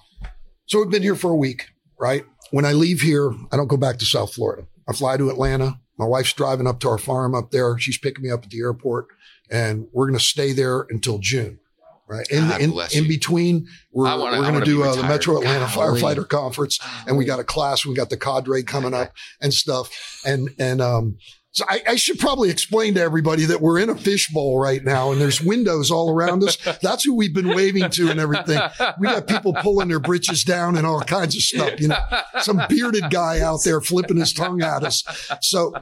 [0.66, 1.68] So we've been here for a week,
[2.00, 2.26] right?
[2.52, 4.68] When I leave here, I don't go back to South Florida.
[4.88, 5.80] I fly to Atlanta.
[5.98, 7.78] My wife's driving up to our farm up there.
[7.78, 9.08] She's picking me up at the airport
[9.50, 11.60] and we're going to stay there until June.
[12.08, 12.28] Right.
[12.30, 15.02] In, in, in between, we're, wanna- we're going to do uh, the.
[15.04, 16.00] Metro Atlanta Golly.
[16.00, 17.84] Firefighter Conference and we got a class.
[17.84, 19.12] We got the cadre coming up
[19.42, 19.90] and stuff.
[20.26, 21.18] And, and, um,
[21.56, 25.14] so I, I should probably explain to everybody that we're in a fishbowl right now
[25.14, 26.58] and there's windows all around us.
[26.82, 28.60] That's who we've been waving to and everything.
[29.00, 31.98] We got people pulling their britches down and all kinds of stuff, you know,
[32.42, 35.06] some bearded guy out there flipping his tongue at us.
[35.42, 35.74] So,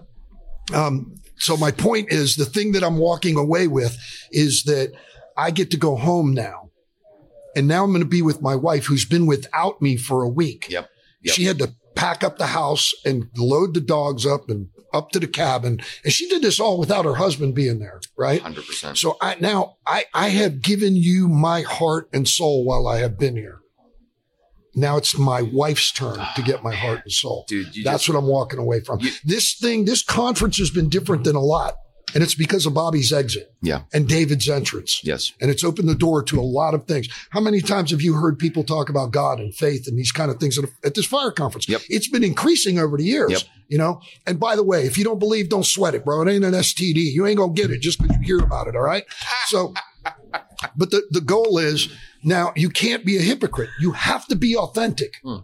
[0.75, 3.97] um, so my point is the thing that I'm walking away with
[4.31, 4.91] is that
[5.35, 6.69] I get to go home now.
[7.55, 10.29] And now I'm going to be with my wife who's been without me for a
[10.29, 10.67] week.
[10.69, 10.87] Yep.
[11.23, 11.33] Yep.
[11.33, 15.19] She had to pack up the house and load the dogs up and up to
[15.19, 15.81] the cabin.
[16.03, 18.41] And she did this all without her husband being there, right?
[18.41, 18.97] Hundred percent.
[18.97, 23.17] So I now I I have given you my heart and soul while I have
[23.17, 23.59] been here.
[24.75, 27.45] Now it's my wife's turn to get my heart and soul.
[27.47, 29.01] Dude, you That's just, what I'm walking away from.
[29.01, 31.75] You- this thing, this conference has been different than a lot.
[32.13, 33.81] And it's because of Bobby's exit yeah.
[33.93, 35.01] and David's entrance.
[35.03, 35.31] Yes.
[35.41, 37.07] And it's opened the door to a lot of things.
[37.31, 40.29] How many times have you heard people talk about God and faith and these kind
[40.31, 41.67] of things at, this fire conference?
[41.67, 41.81] Yep.
[41.89, 43.41] It's been increasing over the years, Yep.
[43.69, 44.01] you know?
[44.27, 46.21] And by the way, if you don't believe, don't sweat it, bro.
[46.21, 47.11] It ain't an STD.
[47.13, 48.75] You ain't going to get it just because you hear about it.
[48.75, 49.03] All right.
[49.47, 49.73] So,
[50.75, 51.89] but the, the goal is
[52.23, 53.69] now you can't be a hypocrite.
[53.79, 55.37] You have to be authentic Hmm.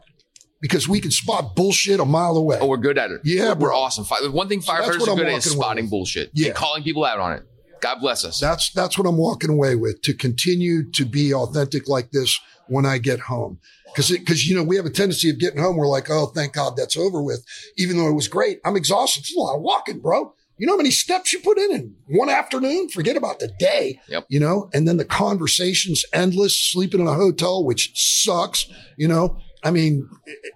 [0.61, 2.57] Because we can spot bullshit a mile away.
[2.59, 3.21] Oh, we're good at it.
[3.23, 4.05] Yeah, we're, we're awesome.
[4.33, 5.91] One thing So firefighters what are good at is spotting with.
[5.91, 6.47] bullshit Yeah.
[6.47, 7.43] and calling people out on it.
[7.81, 8.39] God bless us.
[8.39, 12.37] That's that's what I'm walking away with to continue to be authentic like this
[12.67, 13.59] when I get home.
[13.95, 15.77] Cause cause you know, we have a tendency of getting home.
[15.77, 17.43] We're like, Oh, thank God that's over with.
[17.77, 18.59] Even though it was great.
[18.65, 19.21] I'm exhausted.
[19.21, 20.33] It's a lot of walking, bro.
[20.57, 22.89] You know how many steps you put in in one afternoon?
[22.89, 24.25] Forget about the day, Yep.
[24.27, 29.37] you know, and then the conversations endless, sleeping in a hotel, which sucks, you know,
[29.63, 30.09] I mean,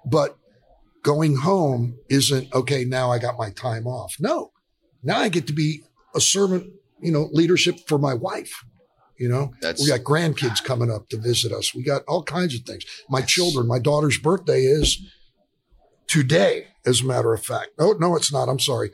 [0.05, 0.37] but
[1.03, 2.85] going home isn't okay.
[2.85, 4.15] Now I got my time off.
[4.19, 4.51] No,
[5.03, 5.83] now I get to be
[6.15, 8.63] a servant, you know, leadership for my wife.
[9.19, 11.73] You know, That's- we got grandkids coming up to visit us.
[11.75, 12.83] We got all kinds of things.
[13.09, 14.99] My children, my daughter's birthday is
[16.07, 17.71] today, as a matter of fact.
[17.79, 18.49] Oh, no, it's not.
[18.49, 18.91] I'm sorry.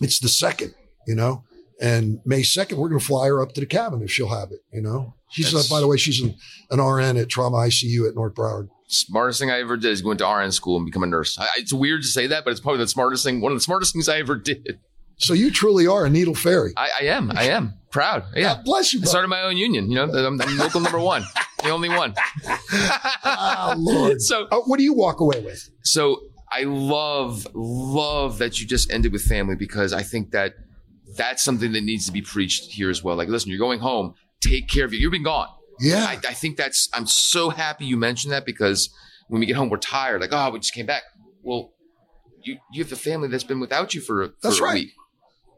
[0.00, 0.74] It's the second,
[1.06, 1.44] you know,
[1.80, 4.50] and May 2nd, we're going to fly her up to the cabin if she'll have
[4.52, 5.14] it, you know.
[5.30, 6.36] She's, uh, by the way, she's an,
[6.70, 8.68] an RN at Trauma ICU at North Broward.
[8.90, 11.38] Smartest thing I ever did is go into RN school and become a nurse.
[11.38, 13.40] I, it's weird to say that, but it's probably the smartest thing.
[13.40, 14.80] One of the smartest things I ever did.
[15.18, 16.72] So you truly are a needle fairy.
[16.76, 17.30] I, I am.
[17.32, 18.24] I am proud.
[18.34, 18.54] Yeah.
[18.54, 19.90] God bless you, I started my own union.
[19.90, 21.24] You know, I'm, I'm local number one,
[21.62, 22.14] the only one.
[23.24, 24.20] Ah, Lord.
[24.22, 25.68] So, Uh, what do you walk away with?
[25.82, 26.20] so
[26.50, 30.54] I love, love that you just ended with family because I think that
[31.16, 33.16] that's something that needs to be preached here as well.
[33.16, 34.14] Like, listen, you're going home.
[34.40, 34.98] Take care of you.
[35.00, 35.48] You've been gone.
[35.80, 36.04] Yeah.
[36.04, 38.90] I, I think that's, I'm so happy you mentioned that because
[39.28, 40.20] when we get home, we're tired.
[40.20, 41.02] Like, oh, we just came back.
[41.42, 41.72] Well,
[42.42, 44.74] you, you have a family that's been without you for, a- for That's a right.
[44.74, 44.90] week.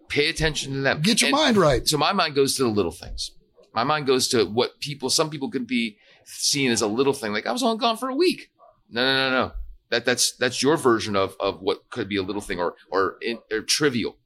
[0.08, 1.02] Pay attention to them.
[1.02, 1.86] Get your And mind right.
[1.86, 3.30] So my mind goes to the little things.
[3.74, 7.32] My mind goes to what people, some people could be seen as a little thing.
[7.32, 8.50] Like I was only gone for a week.
[8.90, 9.52] No, no, no, no.
[9.90, 13.16] That, that's, that's your version of, of what could be a little thing or, or,
[13.22, 14.16] in, or trivial.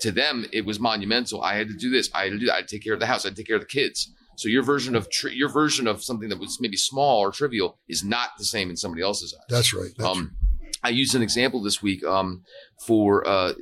[0.00, 1.42] To them, it was monumental.
[1.42, 2.08] I had to do this.
[2.14, 2.52] I had to do that.
[2.52, 3.24] I had to take care of the house.
[3.24, 4.12] I had to take care of the kids.
[4.38, 7.76] So your version of tri- your version of something that was maybe small or trivial
[7.88, 9.44] is not the same in somebody else's eyes.
[9.48, 9.90] That's right.
[9.98, 10.36] That's um,
[10.84, 12.44] I used an example this week um,
[12.86, 13.54] for uh,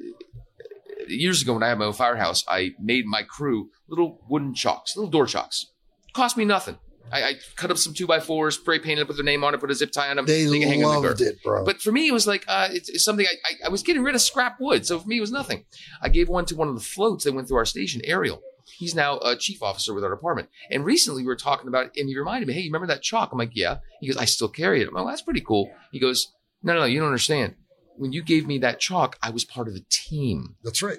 [1.08, 2.44] years ago when I had my own firehouse.
[2.46, 5.72] I made my crew little wooden chocks, little door chocks.
[6.12, 6.76] Cost me nothing.
[7.10, 9.54] I, I cut up some two by fours, spray painted, it, put their name on
[9.54, 10.26] it, put a zip tie on them.
[10.26, 11.64] They, can hang loved it, bro.
[11.64, 14.02] But for me, it was like uh, it's, it's something I, I, I was getting
[14.02, 14.84] rid of scrap wood.
[14.84, 15.64] So for me, it was nothing.
[16.02, 18.42] I gave one to one of the floats that went through our station, Ariel.
[18.76, 20.48] He's now a chief officer with our department.
[20.70, 23.02] And recently we were talking about it, and he reminded me, hey, you remember that
[23.02, 23.30] chalk?
[23.32, 23.78] I'm like, yeah.
[24.00, 24.88] He goes, I still carry it.
[24.88, 25.70] I'm like, well, that's pretty cool.
[25.92, 27.54] He goes, no, no, no, you don't understand.
[27.96, 30.56] When you gave me that chalk, I was part of the team.
[30.62, 30.98] That's right.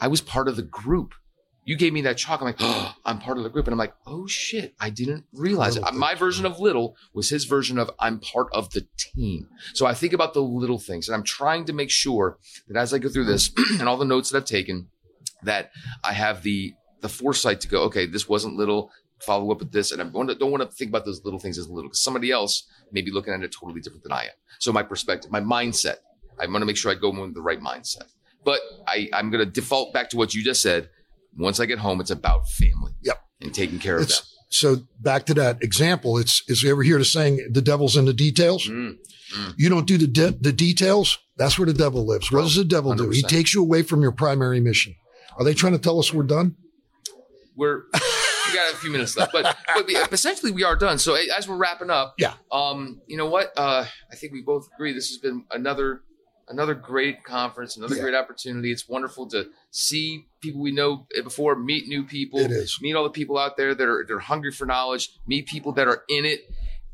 [0.00, 1.14] I was part of the group.
[1.66, 2.40] You gave me that chalk.
[2.40, 3.66] I'm like, oh, I'm part of the group.
[3.66, 5.82] And I'm like, oh shit, I didn't realize it.
[5.82, 9.48] Little My version of little was his version of I'm part of the team.
[9.72, 12.92] So I think about the little things and I'm trying to make sure that as
[12.92, 13.50] I go through this
[13.80, 14.88] and all the notes that I've taken,
[15.42, 15.70] that
[16.02, 16.74] I have the
[17.04, 18.90] the foresight to go, okay, this wasn't little,
[19.20, 19.92] follow up with this.
[19.92, 22.66] And I don't want to think about those little things as little because somebody else
[22.92, 24.30] may be looking at it totally different than I am.
[24.58, 25.96] So my perspective, my mindset,
[26.40, 28.04] I want to make sure I go in with the right mindset.
[28.44, 30.88] But I, I'm going to default back to what you just said.
[31.36, 32.92] Once I get home, it's about family.
[33.02, 33.20] Yep.
[33.42, 34.18] And taking care of them.
[34.50, 38.04] So back to that example, it's is you ever hear the saying the devil's in
[38.04, 38.66] the details?
[38.68, 38.96] Mm,
[39.56, 41.18] You don't do the de- the details.
[41.36, 42.30] That's where the devil lives.
[42.30, 43.10] What does the devil do?
[43.10, 44.94] He takes you away from your primary mission.
[45.36, 46.54] Are they trying to tell us we're done?
[47.56, 50.98] We're we got a few minutes left, but but we, essentially we are done.
[50.98, 52.34] So as we're wrapping up, Yeah.
[52.52, 53.52] um, you know what?
[53.56, 56.02] Uh, I think we both agree this has been another
[56.48, 58.02] another great conference, another Yeah.
[58.02, 58.70] great opportunity.
[58.70, 62.78] It's wonderful to see people we know before, meet new people, It is.
[62.82, 65.88] meet all the people out there that are they're hungry for knowledge, meet people that
[65.88, 66.40] are in it,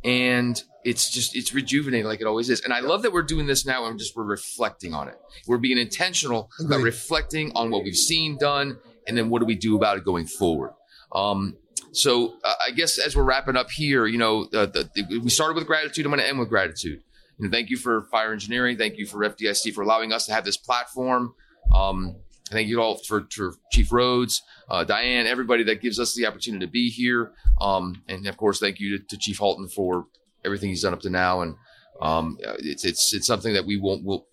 [0.05, 2.61] and it's just it's rejuvenating like it always is.
[2.63, 5.19] And I love that we're doing this now and just we're reflecting on it.
[5.47, 8.79] We're being intentional about reflecting on what we've seen done,
[9.11, 10.71] and then what do we do about it going forward.
[11.13, 11.57] Um,
[11.91, 15.29] so uh, I guess as we're wrapping up here, you know, uh, the, the, we
[15.31, 16.07] started with gratitude.
[16.07, 17.03] I'm going to end with gratitude.
[17.51, 18.77] Thank you for fire engineering.
[18.77, 21.35] Thank you for FDIC for allowing us to have this platform.
[21.75, 22.17] Um,
[22.51, 26.65] thank you all for, for Chief Rhodes, uh, Diane, everybody that gives us the opportunity
[26.65, 27.33] to be here.
[27.61, 30.07] Um, and of course, thank you to, to Chief Halton for
[30.45, 31.41] everything he's done up to now.
[31.41, 31.57] And
[32.01, 34.05] um, uh, it's it's it's something that we won't.
[34.05, 34.27] Will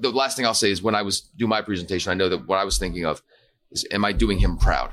[0.00, 2.46] the last thing I'll say is when I was doing my presentation, I know that
[2.46, 3.22] what I was thinking of
[3.72, 4.90] is, am I doing him proud?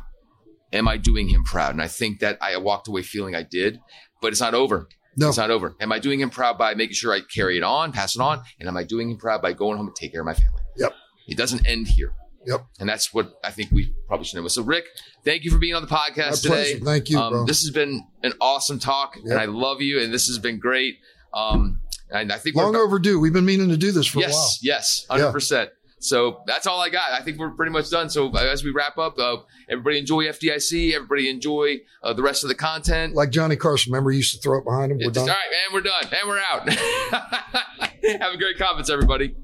[0.74, 1.72] Am I doing him proud?
[1.74, 3.80] And I think that I walked away feeling I did,
[4.22, 4.88] but it's not over.
[5.18, 5.30] No.
[5.30, 5.76] It's not over.
[5.82, 8.42] Am I doing him proud by making sure I carry it on, pass it on?
[8.60, 10.62] And am I doing him proud by going home and take care of my family?
[10.78, 10.94] Yep.
[11.28, 12.14] It doesn't end here.
[12.46, 12.66] Yep.
[12.80, 14.48] And that's what I think we probably should know.
[14.48, 14.86] So, Ric,
[15.26, 16.48] thank you for being on the podcast My today.
[16.80, 16.86] pleasure.
[16.86, 17.46] Thank you, Um, bro.
[17.46, 19.26] this has been an awesome talk, Yep.
[19.26, 20.00] and I love you.
[20.00, 20.96] And this has been great.
[21.34, 21.80] Um,
[22.12, 23.20] and I think Long overdue.
[23.20, 24.30] We've been meaning to do this for a while.
[24.32, 25.70] yes, yes, hundred percent.
[26.00, 27.12] So that's all I got.
[27.12, 28.10] I think we're pretty much done.
[28.10, 29.38] So as we wrap up, uh,
[29.70, 30.94] everybody enjoy FDIC.
[30.94, 33.16] Everybody enjoy uh, the rest of the content.
[33.16, 35.00] Like Johnny Carson, remember he used to throw it behind him?
[35.00, 35.30] We're It's- done.
[35.30, 38.22] all right, and we're done, and we're out.
[38.22, 39.36] Have a great conference, everybody.